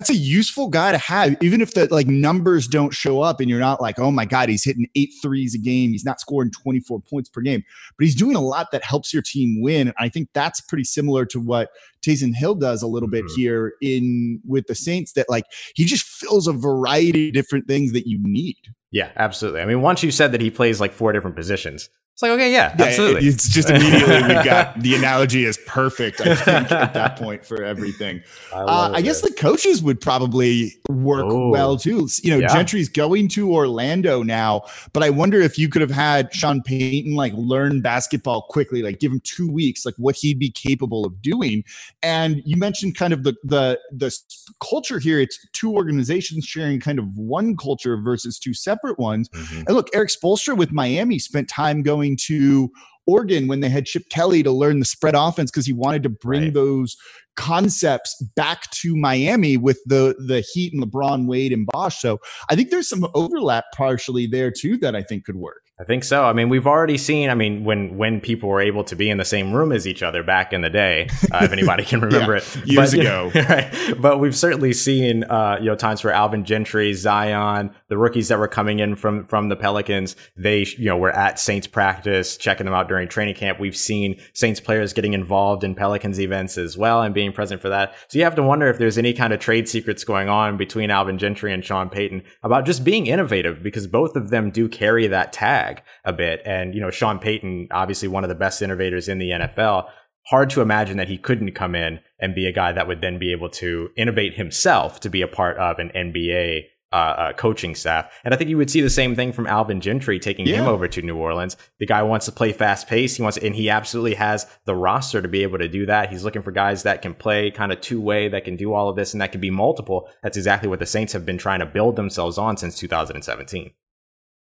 that's 0.04 0.18
a 0.18 0.22
useful 0.22 0.68
guy 0.68 0.92
to 0.92 0.98
have, 0.98 1.38
even 1.42 1.62
if 1.62 1.76
the 1.76 1.88
like 1.90 2.08
numbers 2.08 2.68
don't 2.68 2.94
show 2.94 3.22
up 3.22 3.40
and 3.40 3.50
you're 3.50 3.58
not 3.58 3.82
like, 3.82 4.00
oh 4.00 4.12
my 4.12 4.26
God, 4.26 4.50
he's 4.50 4.64
hitting 4.66 4.86
eight 4.96 5.12
threes 5.22 5.56
a 5.56 5.58
game. 5.58 5.92
He's 5.92 6.04
not 6.04 6.20
scoring 6.20 6.52
24 6.52 7.00
points 7.00 7.30
per 7.30 7.40
game, 7.40 7.64
but 7.98 8.04
he's 8.04 8.14
doing 8.14 8.36
a 8.36 8.42
lot 8.42 8.68
that 8.74 8.84
helps 8.84 9.14
your 9.14 9.22
team 9.22 9.62
win. 9.62 9.88
And 9.88 9.96
I 9.98 10.10
think 10.10 10.28
that's 10.34 10.60
pretty 10.60 10.84
similar 10.84 11.26
to 11.28 11.40
what 11.40 11.70
Taysom 12.02 12.36
Hill 12.36 12.56
does 12.56 12.82
a 12.82 12.88
little 12.88 13.08
bit 13.08 13.24
mm-hmm. 13.24 13.40
here 13.40 13.74
in 13.82 14.42
with 14.46 14.68
the 14.68 14.76
Saints, 14.76 15.14
that 15.14 15.30
like 15.30 15.46
he 15.74 15.86
just 15.86 16.04
fills 16.04 16.48
a 16.48 16.54
variety 16.54 17.30
of 17.30 17.34
different 17.34 17.66
things 17.66 17.94
that 17.94 18.06
you 18.06 18.20
need. 18.22 18.58
Yeah, 18.92 19.10
absolutely. 19.16 19.62
I 19.62 19.66
mean, 19.66 19.82
once 19.82 20.04
you 20.04 20.12
said 20.12 20.34
that 20.34 20.42
he 20.42 20.52
plays 20.52 20.82
like 20.82 20.92
four 20.92 21.14
different 21.14 21.38
positions, 21.38 21.90
it's 22.14 22.22
like, 22.22 22.32
okay, 22.32 22.52
yeah, 22.52 22.76
Yeah, 22.78 22.86
absolutely. 22.86 23.28
It's 23.28 23.50
just 23.50 23.70
immediately 23.72 24.22
we've 24.22 24.44
got 24.46 24.80
the 24.80 24.94
analogy 24.96 25.46
is 25.46 25.58
perfect, 25.66 26.22
I 26.22 26.36
think, 26.36 26.72
at 26.72 26.94
that 26.94 27.16
point 27.18 27.44
for 27.44 27.64
everything. 27.64 28.22
I, 28.54 28.58
Uh, 28.60 28.92
I 28.94 29.02
guess 29.02 29.22
the 29.22 29.32
coaches 29.34 29.82
would 29.82 30.00
probably 30.00 30.76
work 30.90 31.26
Oh. 31.28 31.50
well 31.50 31.76
too. 31.76 32.08
You 32.22 32.32
know, 32.32 32.38
Yeah. 32.38 32.54
Gentry's 32.54 32.88
going 32.88 33.30
to 33.30 33.52
Orlando 33.52 34.22
now, 34.22 34.62
but 34.94 35.02
I 35.02 35.10
wonder 35.10 35.42
if 35.42 35.58
you 35.58 35.68
could 35.70 35.82
have 35.82 35.90
had 35.90 36.32
Sean 36.34 36.62
Payton 36.62 37.16
like 37.16 37.34
learn 37.36 37.82
basketball 37.82 38.44
quickly, 38.44 38.84
like 38.84 39.00
give 39.00 39.12
him 39.12 39.22
two 39.24 39.50
weeks, 39.50 39.84
like 39.84 39.96
what 39.98 40.16
he'd 40.16 40.38
be 40.38 40.52
capable 40.52 41.06
of 41.06 41.20
doing. 41.24 41.64
And 42.04 42.44
you 42.46 42.58
mentioned 42.58 42.96
kind 42.96 43.14
of 43.14 43.24
the 43.24 43.34
the 43.44 43.80
the 43.92 44.16
culture 44.62 45.00
here. 45.00 45.20
It's 45.20 45.40
two 45.54 45.74
organizations 45.74 46.46
sharing 46.46 46.80
kind 46.80 47.00
of 47.00 47.08
one 47.18 47.58
culture 47.58 47.98
versus 47.98 48.38
two 48.38 48.54
separate 48.54 49.00
ones. 49.00 49.30
Mhm. 49.30 49.66
And 49.66 49.76
look, 49.76 49.90
Erik 49.96 50.10
Spoelstra 50.10 50.56
with 50.56 50.72
Miami 50.72 51.18
spent 51.18 51.48
time 51.48 51.82
going 51.82 52.03
to 52.28 52.70
Oregon 53.06 53.48
when 53.48 53.60
they 53.60 53.70
had 53.70 53.86
Chip 53.86 54.04
Kelly 54.10 54.44
to 54.44 54.52
learn 54.52 54.80
the 54.80 54.86
spread 54.86 55.16
offense 55.16 55.52
because 55.52 55.66
he 55.66 55.74
wanted 55.74 56.04
to 56.04 56.10
bring 56.10 56.44
Right. 56.44 56.54
those 56.54 56.96
concepts 57.36 58.16
back 58.36 58.70
to 58.72 58.96
Miami 58.96 59.58
with 59.58 59.80
the 59.86 60.16
the 60.28 60.42
Heat 60.54 60.74
and 60.74 60.84
LeBron, 60.84 61.28
Wade, 61.28 61.52
and 61.52 61.66
Bosh. 61.68 62.00
So 62.00 62.20
I 62.50 62.56
think 62.56 62.70
there's 62.70 62.88
some 62.88 63.08
overlap 63.14 63.66
partially 63.76 64.28
there 64.28 64.52
too 64.52 64.78
that 64.78 64.96
I 64.96 65.04
think 65.04 65.26
could 65.26 65.36
work. 65.36 65.63
I 65.80 65.86
think 65.86 66.04
so. 66.04 66.24
I 66.24 66.34
mean, 66.34 66.50
we've 66.50 66.68
already 66.68 67.00
seen. 67.00 67.32
I 67.32 67.34
mean, 67.36 67.64
when 67.64 67.98
when 67.98 68.22
people 68.22 68.48
were 68.48 68.62
able 68.62 68.84
to 68.84 68.96
be 68.96 69.10
in 69.10 69.18
the 69.18 69.26
same 69.26 69.52
room 69.52 69.72
as 69.72 69.88
each 69.88 70.04
other 70.04 70.22
back 70.22 70.54
in 70.54 70.62
the 70.62 70.70
day, 70.70 71.08
uh, 71.32 71.40
if 71.46 71.52
anybody 71.52 71.84
can 71.84 72.00
remember 72.08 72.36
it, 72.36 72.44
years 72.64 72.92
But, 72.92 73.00
ago. 73.00 73.32
right? 73.34 73.74
But 74.00 74.20
we've 74.20 74.36
certainly 74.36 74.74
seen, 74.74 75.24
uh, 75.24 75.58
you 75.60 75.66
know, 75.66 75.76
times 75.76 76.04
where 76.04 76.14
Alvin 76.14 76.46
Gentry, 76.46 76.94
Zion, 76.94 77.72
the 77.88 77.98
rookies 77.98 78.28
that 78.28 78.38
were 78.38 78.48
coming 78.48 78.80
in 78.80 78.96
from 78.96 79.26
from 79.26 79.50
the 79.50 79.56
Pelicans, 79.56 80.16
they, 80.38 80.60
you 80.78 80.86
know, 80.86 80.96
were 80.98 81.10
at 81.12 81.40
Saints 81.40 81.66
practice, 81.66 82.38
checking 82.38 82.66
them 82.66 82.76
out 82.76 82.88
during 82.88 83.08
training 83.08 83.34
camp. 83.34 83.60
We've 83.60 83.76
seen 83.76 84.22
Saints 84.34 84.60
players 84.60 84.94
getting 84.94 85.14
involved 85.14 85.64
in 85.64 85.74
Pelicans 85.74 86.20
events 86.20 86.56
as 86.60 86.78
well 86.78 87.02
and 87.02 87.16
being 87.16 87.34
present 87.34 87.64
for 87.64 87.70
that. 87.70 87.96
So 88.10 88.20
you 88.20 88.26
have 88.26 88.36
to 88.36 88.44
wonder 88.44 88.68
if 88.68 88.78
there's 88.78 89.00
any 89.00 89.12
kind 89.12 89.34
of 89.34 89.40
trade 89.40 89.68
secrets 89.68 90.04
going 90.04 90.30
on 90.30 90.56
between 90.56 90.92
Alvin 90.92 91.18
Gentry 91.18 91.52
and 91.52 91.66
Sean 91.66 91.90
Payton 91.90 92.22
about 92.44 92.68
just 92.68 92.84
being 92.84 93.08
innovative 93.08 93.64
because 93.64 93.88
both 93.88 94.16
of 94.16 94.30
them 94.30 94.52
do 94.52 94.70
carry 94.70 95.08
that 95.08 95.34
tag 95.34 95.63
a 96.06 96.14
bit. 96.14 96.42
And, 96.46 96.74
you 96.74 96.82
know, 96.82 96.92
Sean 96.92 97.20
Payton, 97.20 97.70
obviously 97.72 98.08
one 98.08 98.24
of 98.24 98.30
the 98.30 98.36
best 98.36 98.62
innovators 98.62 99.08
in 99.08 99.20
the 99.20 99.30
NFL. 99.30 99.90
Hard 100.28 100.50
to 100.52 100.62
imagine 100.62 100.98
that 100.98 101.10
he 101.10 101.18
couldn't 101.18 101.52
come 101.52 101.76
in 101.76 102.00
and 102.20 102.34
be 102.34 102.48
a 102.48 102.54
guy 102.54 102.72
that 102.72 102.88
would 102.88 103.02
then 103.02 103.20
be 103.20 103.32
able 103.32 103.50
to 103.50 103.90
innovate 103.98 104.36
himself 104.36 105.00
to 105.02 105.10
be 105.10 105.22
a 105.22 105.28
part 105.28 105.58
of 105.58 105.80
an 105.80 105.92
NBA 105.96 106.64
uh, 106.94 106.96
uh, 106.96 107.34
coaching 107.34 107.74
staff. 107.74 108.14
And 108.24 108.36
I 108.36 108.38
think 108.38 108.52
you 108.52 108.58
would 108.58 108.70
see 108.70 108.80
the 108.80 108.90
same 108.90 109.16
thing 109.16 109.34
from 109.34 109.48
Alvin 109.48 109.82
Gentry 109.82 110.20
taking 110.20 110.46
him 110.46 110.68
over 110.68 110.88
to 110.88 111.02
New 111.02 111.18
Orleans. 111.18 111.58
The 111.80 111.88
guy 111.88 112.04
wants 112.04 112.28
to 112.28 112.32
play 112.32 112.54
fast 112.54 112.88
pace. 112.88 113.16
He 113.16 113.24
wants, 113.24 113.40
and 113.40 113.56
he 113.56 113.72
absolutely 113.72 114.14
has 114.14 114.46
the 114.66 114.76
roster 114.76 115.20
to 115.20 115.28
be 115.28 115.42
able 115.42 115.58
to 115.58 115.68
do 115.68 115.88
that. 115.88 116.12
He's 116.12 116.24
looking 116.24 116.44
for 116.44 116.52
guys 116.52 116.84
that 116.84 117.02
can 117.02 117.16
play 117.16 117.50
kind 117.50 117.72
of 117.72 117.82
two 117.82 118.00
way, 118.00 118.28
that 118.28 118.46
can 118.46 118.56
do 118.56 118.74
all 118.74 118.90
of 118.90 118.96
this, 118.96 119.12
and 119.14 119.22
that 119.22 119.32
can 119.32 119.42
be 119.42 119.50
multiple. 119.50 120.08
That's 120.22 120.38
exactly 120.38 120.70
what 120.70 120.78
the 120.78 120.86
Saints 120.86 121.14
have 121.14 121.26
been 121.26 121.40
trying 121.40 121.62
to 121.62 121.66
build 121.66 121.96
themselves 121.96 122.38
on 122.38 122.58
since 122.58 122.78
2017. 122.78 123.72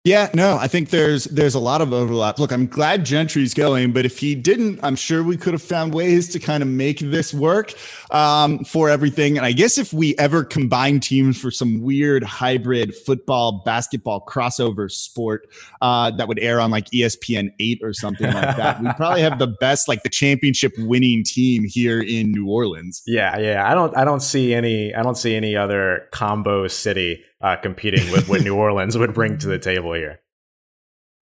Yeah, 0.08 0.30
no, 0.34 0.56
I 0.56 0.70
think 0.70 0.90
there's 0.90 1.26
there's 1.26 1.54
a 1.54 1.60
lot 1.60 1.82
of 1.82 1.92
overlap. 1.92 2.40
Look, 2.40 2.54
I'm 2.54 2.66
glad 2.66 3.04
Gentry's 3.04 3.54
going, 3.54 3.92
but 3.92 4.06
if 4.06 4.18
he 4.18 4.36
didn't, 4.36 4.80
I'm 4.82 4.96
sure 4.96 5.22
we 5.22 5.36
could 5.36 5.52
have 5.52 5.62
found 5.62 5.94
ways 5.94 6.30
to 6.30 6.40
kind 6.40 6.64
of 6.64 6.70
make 6.70 7.00
this 7.00 7.34
work 7.34 7.74
um, 8.12 8.64
for 8.64 8.90
everything. 8.90 9.36
And 9.36 9.46
I 9.46 9.52
guess 9.52 9.78
if 9.78 9.92
we 9.92 10.18
ever 10.18 10.46
combine 10.46 11.02
teams 11.02 11.38
for 11.38 11.52
some 11.52 11.82
weird 11.82 12.24
hybrid 12.24 12.96
football 12.96 13.62
basketball 13.66 14.26
crossover 14.26 14.90
sport 14.90 15.50
uh, 15.82 16.12
that 16.12 16.30
would 16.30 16.40
air 16.40 16.62
on 16.62 16.72
like 16.72 16.90
ESPN 16.92 17.50
eight 17.60 17.82
or 17.84 17.92
something 17.92 18.32
like 18.32 18.56
that, 18.56 18.82
we'd 18.82 18.96
probably 18.96 19.24
have 19.24 19.40
the 19.40 19.48
best 19.60 19.90
like 19.90 20.04
the 20.04 20.10
championship 20.10 20.72
winning 20.78 21.26
team 21.26 21.66
here 21.66 22.00
in 22.00 22.32
New 22.32 22.48
Orleans. 22.48 23.04
Yeah, 23.06 23.38
yeah. 23.40 23.70
I 23.70 23.74
don't 23.74 23.94
I 23.98 24.06
don't 24.06 24.22
see 24.22 24.54
any 24.54 24.96
I 24.96 25.04
don't 25.04 25.18
see 25.18 25.36
any 25.36 25.58
other 25.58 26.08
combo 26.14 26.70
city 26.70 27.26
uh, 27.42 27.56
competing 27.58 28.12
with 28.12 28.30
what 28.30 28.42
New 28.42 28.56
Orleans 28.58 28.98
would 28.98 29.14
bring 29.14 29.38
to 29.40 29.48
the 29.48 29.60
table 29.60 29.94
here. 29.94 30.20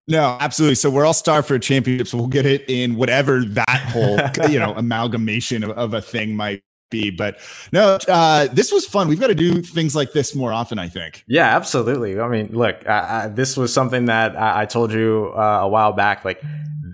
No, 0.07 0.37
absolutely. 0.39 0.75
So 0.75 0.89
we're 0.89 1.05
all 1.05 1.13
starved 1.13 1.47
for 1.47 1.55
a 1.55 1.59
championship. 1.59 2.07
So 2.07 2.17
we'll 2.17 2.27
get 2.27 2.45
it 2.45 2.69
in 2.69 2.95
whatever 2.95 3.43
that 3.43 3.89
whole 3.89 4.19
you 4.49 4.59
know 4.59 4.73
amalgamation 4.75 5.63
of, 5.63 5.71
of 5.71 5.93
a 5.93 6.01
thing 6.01 6.35
might 6.35 6.63
be. 6.91 7.09
But 7.09 7.39
no, 7.71 7.97
uh, 8.07 8.47
this 8.47 8.71
was 8.71 8.85
fun. 8.85 9.07
We've 9.07 9.19
got 9.19 9.27
to 9.27 9.35
do 9.35 9.61
things 9.61 9.95
like 9.95 10.13
this 10.13 10.35
more 10.35 10.53
often. 10.53 10.77
I 10.77 10.89
think. 10.89 11.23
Yeah, 11.27 11.55
absolutely. 11.55 12.19
I 12.19 12.27
mean, 12.27 12.49
look, 12.51 12.87
I, 12.87 13.23
I, 13.23 13.27
this 13.29 13.57
was 13.57 13.73
something 13.73 14.05
that 14.05 14.35
I, 14.35 14.61
I 14.61 14.65
told 14.65 14.93
you 14.93 15.33
uh, 15.35 15.59
a 15.61 15.67
while 15.67 15.93
back. 15.93 16.23
Like, 16.23 16.41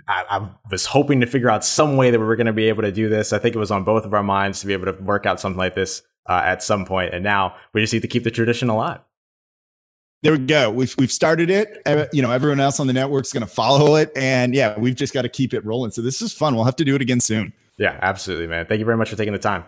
I, 0.08 0.24
I 0.30 0.50
was 0.72 0.86
hoping 0.86 1.20
to 1.20 1.28
figure 1.28 1.50
out 1.50 1.66
some 1.66 1.98
way 1.98 2.12
that 2.12 2.20
we 2.20 2.26
were 2.26 2.38
going 2.38 2.48
to 2.48 2.54
be 2.54 2.70
able 2.70 2.84
to 2.84 2.92
do 2.94 3.10
this. 3.10 3.34
I 3.34 3.40
think 3.40 3.56
it 3.56 3.60
was 3.60 3.72
on 3.72 3.84
both 3.84 4.06
of 4.06 4.14
our 4.14 4.24
minds 4.24 4.62
to 4.62 4.68
be 4.68 4.74
able 4.74 4.86
to 4.86 5.04
work 5.04 5.26
out 5.26 5.42
something 5.42 5.60
like 5.60 5.76
this 5.76 6.02
uh, 6.28 6.42
at 6.46 6.64
some 6.64 6.86
point. 6.86 7.12
point, 7.12 7.14
and 7.14 7.24
now 7.24 7.56
we 7.74 7.82
just 7.82 7.94
need 7.94 8.02
to 8.02 8.08
keep 8.08 8.24
the 8.24 8.32
tradition 8.32 8.70
alive. 8.70 9.02
There 10.24 10.34
we 10.34 10.38
go. 10.40 10.70
We've 10.70 10.94
we've 10.98 11.12
started 11.12 11.50
it. 11.50 11.82
You 12.14 12.22
know, 12.22 12.32
everyone 12.32 12.60
else 12.60 12.80
on 12.80 12.88
the 12.88 12.94
network's 12.94 13.34
going 13.34 13.42
to 13.42 13.52
follow 13.52 13.96
it, 13.96 14.12
and 14.16 14.54
yeah, 14.54 14.78
we've 14.78 14.96
just 14.96 15.14
got 15.14 15.24
to 15.24 15.30
keep 15.30 15.54
it 15.54 15.66
rolling. 15.66 15.92
So 15.92 16.02
this 16.02 16.22
is 16.22 16.32
fun. 16.32 16.56
We'll 16.56 16.66
have 16.66 16.76
to 16.76 16.86
do 16.86 16.94
it 16.96 17.02
again 17.02 17.20
soon. 17.20 17.54
Yeah, 17.78 17.98
absolutely, 18.02 18.46
man. 18.46 18.68
Thank 18.68 18.80
you 18.80 18.86
very 18.86 18.98
much 18.98 19.10
for 19.10 19.16
taking 19.16 19.34
the 19.34 19.40
time. 19.40 19.64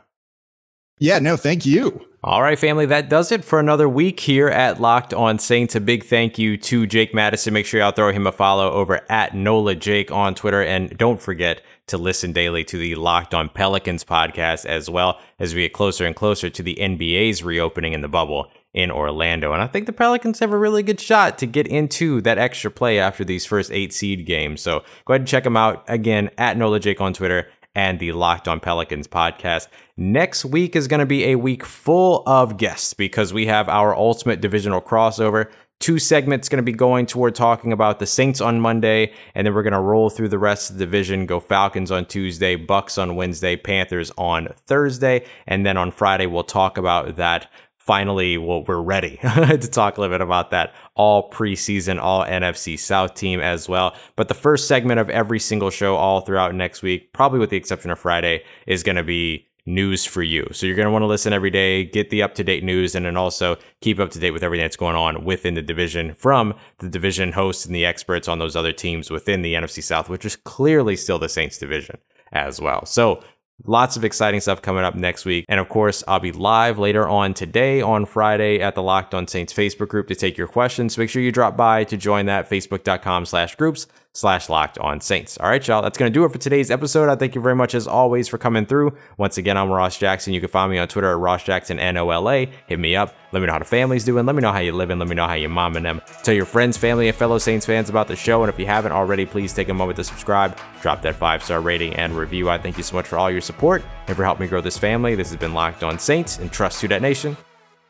Yeah. 0.99 1.17
No, 1.19 1.37
thank 1.37 1.65
you. 1.65 2.05
All 2.25 2.41
right, 2.41 2.57
family, 2.57 2.85
that 2.85 3.09
does 3.09 3.33
it 3.33 3.43
for 3.43 3.59
another 3.59 3.89
week 3.89 4.21
here 4.21 4.47
at 4.47 4.79
Locked 4.79 5.13
on 5.13 5.39
Saints. 5.39 5.75
A 5.75 5.81
big 5.81 6.05
thank 6.05 6.39
you 6.39 6.55
to 6.55 6.87
Jake 6.87 7.13
Madison. 7.13 7.53
Make 7.53 7.65
sure 7.65 7.81
y'all 7.81 7.91
throw 7.91 8.13
him 8.13 8.25
a 8.25 8.31
follow 8.31 8.71
over 8.71 9.01
at 9.11 9.35
NOLA 9.35 9.75
Jake 9.75 10.09
on 10.09 10.33
Twitter. 10.33 10.63
And 10.63 10.97
don't 10.97 11.21
forget 11.21 11.61
to 11.87 11.97
listen 11.97 12.31
daily 12.31 12.63
to 12.63 12.77
the 12.77 12.95
Locked 12.95 13.33
on 13.33 13.49
Pelicans 13.49 14.05
podcast 14.05 14.65
as 14.65 14.89
well 14.89 15.19
as 15.37 15.53
we 15.53 15.63
get 15.63 15.73
closer 15.73 16.05
and 16.05 16.15
closer 16.15 16.49
to 16.49 16.63
the 16.63 16.77
NBA's 16.79 17.43
reopening 17.43 17.91
in 17.91 17.99
the 17.99 18.07
bubble 18.07 18.49
in 18.73 18.89
Orlando. 18.89 19.51
And 19.51 19.61
I 19.61 19.67
think 19.67 19.85
the 19.85 19.91
Pelicans 19.91 20.39
have 20.39 20.53
a 20.53 20.57
really 20.57 20.81
good 20.81 21.01
shot 21.01 21.37
to 21.39 21.45
get 21.45 21.67
into 21.67 22.21
that 22.21 22.37
extra 22.37 22.71
play 22.71 22.99
after 22.99 23.25
these 23.25 23.45
first 23.45 23.69
eight 23.69 23.91
seed 23.91 24.25
games. 24.25 24.61
So 24.61 24.79
go 25.03 25.13
ahead 25.13 25.21
and 25.21 25.27
check 25.27 25.43
them 25.43 25.57
out 25.57 25.83
again 25.89 26.29
at 26.37 26.55
NOLA 26.55 26.79
Jake 26.79 27.01
on 27.01 27.11
Twitter 27.11 27.49
and 27.75 27.99
the 27.99 28.11
Locked 28.11 28.47
on 28.47 28.59
Pelicans 28.59 29.07
podcast. 29.07 29.67
Next 29.97 30.45
week 30.45 30.75
is 30.75 30.87
going 30.87 30.99
to 30.99 31.05
be 31.05 31.25
a 31.25 31.35
week 31.35 31.65
full 31.65 32.23
of 32.25 32.57
guests 32.57 32.93
because 32.93 33.33
we 33.33 33.47
have 33.47 33.69
our 33.69 33.95
ultimate 33.95 34.41
divisional 34.41 34.81
crossover. 34.81 35.51
Two 35.79 35.99
segments 35.99 36.47
going 36.47 36.59
to 36.59 36.63
be 36.63 36.71
going 36.71 37.05
toward 37.05 37.35
talking 37.35 37.73
about 37.73 37.99
the 37.99 38.05
Saints 38.05 38.39
on 38.39 38.59
Monday, 38.59 39.11
and 39.35 39.45
then 39.45 39.53
we're 39.53 39.63
going 39.63 39.73
to 39.73 39.79
roll 39.79 40.09
through 40.09 40.29
the 40.29 40.39
rest 40.39 40.69
of 40.69 40.77
the 40.77 40.85
division. 40.85 41.25
Go 41.25 41.41
Falcons 41.41 41.91
on 41.91 42.05
Tuesday, 42.05 42.55
Bucs 42.55 43.01
on 43.01 43.15
Wednesday, 43.17 43.57
Panthers 43.57 44.09
on 44.17 44.47
Thursday, 44.65 45.25
and 45.45 45.65
then 45.65 45.75
on 45.75 45.91
Friday 45.91 46.25
we'll 46.25 46.43
talk 46.45 46.77
about 46.77 47.17
that 47.17 47.51
finally 47.85 48.37
well, 48.37 48.63
we're 48.65 48.81
ready 48.81 49.17
to 49.21 49.57
talk 49.57 49.97
a 49.97 50.01
little 50.01 50.13
bit 50.13 50.21
about 50.21 50.51
that 50.51 50.73
all 50.95 51.29
preseason 51.29 51.99
all 51.99 52.23
nfc 52.25 52.79
south 52.79 53.13
team 53.13 53.39
as 53.39 53.67
well. 53.67 53.95
But 54.15 54.27
the 54.27 54.33
first 54.33 54.67
segment 54.67 54.99
of 54.99 55.09
every 55.09 55.39
single 55.39 55.69
show 55.69 55.95
all 55.95 56.21
throughout 56.21 56.55
next 56.55 56.81
week 56.81 57.11
probably 57.13 57.39
with 57.39 57.49
the 57.49 57.57
exception 57.57 57.91
of 57.91 57.99
friday 57.99 58.43
is 58.67 58.83
going 58.83 58.95
to 58.95 59.03
be 59.03 59.47
news 59.65 60.05
for 60.05 60.21
you. 60.21 60.45
So 60.51 60.65
you're 60.65 60.75
going 60.75 60.87
to 60.87 60.91
want 60.91 61.03
to 61.03 61.07
listen 61.07 61.33
every 61.33 61.49
day 61.49 61.85
get 61.85 62.09
the 62.09 62.21
up-to-date 62.21 62.63
news 62.63 62.95
and 62.95 63.05
then 63.05 63.17
also 63.17 63.57
keep 63.81 63.99
up 63.99 64.11
to 64.11 64.19
date 64.19 64.31
with 64.31 64.43
everything 64.43 64.65
that's 64.65 64.75
going 64.75 64.95
on 64.95 65.23
within 65.23 65.53
the 65.53 65.61
division 65.61 66.13
from 66.15 66.53
the 66.79 66.89
division 66.89 67.31
hosts 67.33 67.65
and 67.65 67.75
the 67.75 67.85
experts 67.85 68.27
on 68.27 68.39
those 68.39 68.55
other 68.55 68.73
teams 68.73 69.09
within 69.09 69.41
the 69.41 69.53
nfc 69.53 69.83
south 69.83 70.09
which 70.09 70.25
is 70.25 70.35
clearly 70.35 70.95
still 70.95 71.19
the 71.19 71.29
saints 71.29 71.57
division 71.57 71.97
as 72.33 72.59
well. 72.59 72.85
So 72.85 73.23
Lots 73.65 73.95
of 73.95 74.03
exciting 74.03 74.41
stuff 74.41 74.61
coming 74.61 74.83
up 74.83 74.95
next 74.95 75.23
week. 75.23 75.45
And 75.47 75.59
of 75.59 75.69
course, 75.69 76.03
I'll 76.07 76.19
be 76.19 76.33
live 76.33 76.79
later 76.79 77.07
on 77.07 77.33
today 77.33 77.81
on 77.81 78.05
Friday 78.05 78.59
at 78.59 78.75
the 78.75 78.83
Locked 78.83 79.13
on 79.13 79.27
Saints 79.27 79.53
Facebook 79.53 79.87
group 79.87 80.07
to 80.09 80.15
take 80.15 80.37
your 80.37 80.47
questions. 80.47 80.95
So 80.95 81.01
Make 81.01 81.09
sure 81.09 81.21
you 81.21 81.31
drop 81.31 81.55
by 81.57 81.83
to 81.85 81.97
join 81.97 82.25
that 82.27 82.49
facebook.com 82.49 83.25
slash 83.25 83.55
groups 83.55 83.87
slash 84.13 84.47
locked 84.47 84.77
on 84.77 85.01
saints. 85.01 85.37
All 85.39 85.49
right, 85.49 85.65
y'all. 85.67 85.81
That's 85.81 85.97
going 85.97 86.11
to 86.11 86.13
do 86.13 86.23
it 86.23 86.31
for 86.31 86.37
today's 86.37 86.69
episode. 86.69 87.09
I 87.09 87.15
thank 87.15 87.33
you 87.35 87.41
very 87.41 87.55
much 87.55 87.73
as 87.73 87.87
always 87.87 88.27
for 88.27 88.37
coming 88.37 88.65
through. 88.65 88.95
Once 89.17 89.37
again, 89.37 89.57
I'm 89.57 89.71
Ross 89.71 89.97
Jackson. 89.97 90.33
You 90.33 90.39
can 90.39 90.49
find 90.49 90.71
me 90.71 90.77
on 90.77 90.87
Twitter 90.87 91.11
at 91.11 91.17
Ross 91.17 91.43
Jackson 91.43 91.77
NOLA. 91.77 92.45
Hit 92.67 92.79
me 92.79 92.95
up. 92.95 93.15
Let 93.31 93.39
me 93.39 93.47
know 93.47 93.53
how 93.53 93.59
the 93.59 93.65
family's 93.65 94.05
doing. 94.05 94.25
Let 94.25 94.35
me 94.35 94.41
know 94.41 94.51
how 94.51 94.59
you're 94.59 94.73
living. 94.73 94.99
Let 94.99 95.07
me 95.07 95.15
know 95.15 95.27
how 95.27 95.33
your 95.33 95.49
mom 95.49 95.75
and 95.75 95.85
them. 95.85 96.01
Tell 96.21 96.35
your 96.35 96.45
friends, 96.45 96.77
family, 96.77 97.07
and 97.07 97.17
fellow 97.17 97.39
Saints 97.39 97.65
fans 97.65 97.89
about 97.89 98.07
the 98.07 98.15
show. 98.15 98.43
And 98.43 98.53
if 98.53 98.59
you 98.59 98.67
haven't 98.67 98.91
already, 98.91 99.25
please 99.25 99.53
take 99.53 99.69
a 99.69 99.73
moment 99.73 99.97
to 99.97 100.03
subscribe, 100.03 100.57
drop 100.81 101.01
that 101.01 101.15
five 101.15 101.43
star 101.43 101.61
rating 101.61 101.95
and 101.95 102.15
review. 102.15 102.49
I 102.49 102.59
thank 102.59 102.77
you 102.77 102.83
so 102.83 102.95
much 102.95 103.07
for 103.07 103.17
all 103.17 103.31
your 103.31 103.41
support 103.41 103.83
and 104.07 104.15
for 104.15 104.23
helping 104.23 104.45
me 104.45 104.49
grow 104.49 104.61
this 104.61 104.77
family. 104.77 105.15
This 105.15 105.29
has 105.29 105.37
been 105.37 105.53
Locked 105.53 105.83
on 105.83 105.97
Saints 105.97 106.37
and 106.37 106.51
Trust 106.51 106.81
to 106.81 106.87
That 106.89 107.01
Nation. 107.01 107.35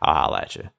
I'll 0.01 0.13
holla 0.13 0.39
at 0.41 0.55
you. 0.55 0.73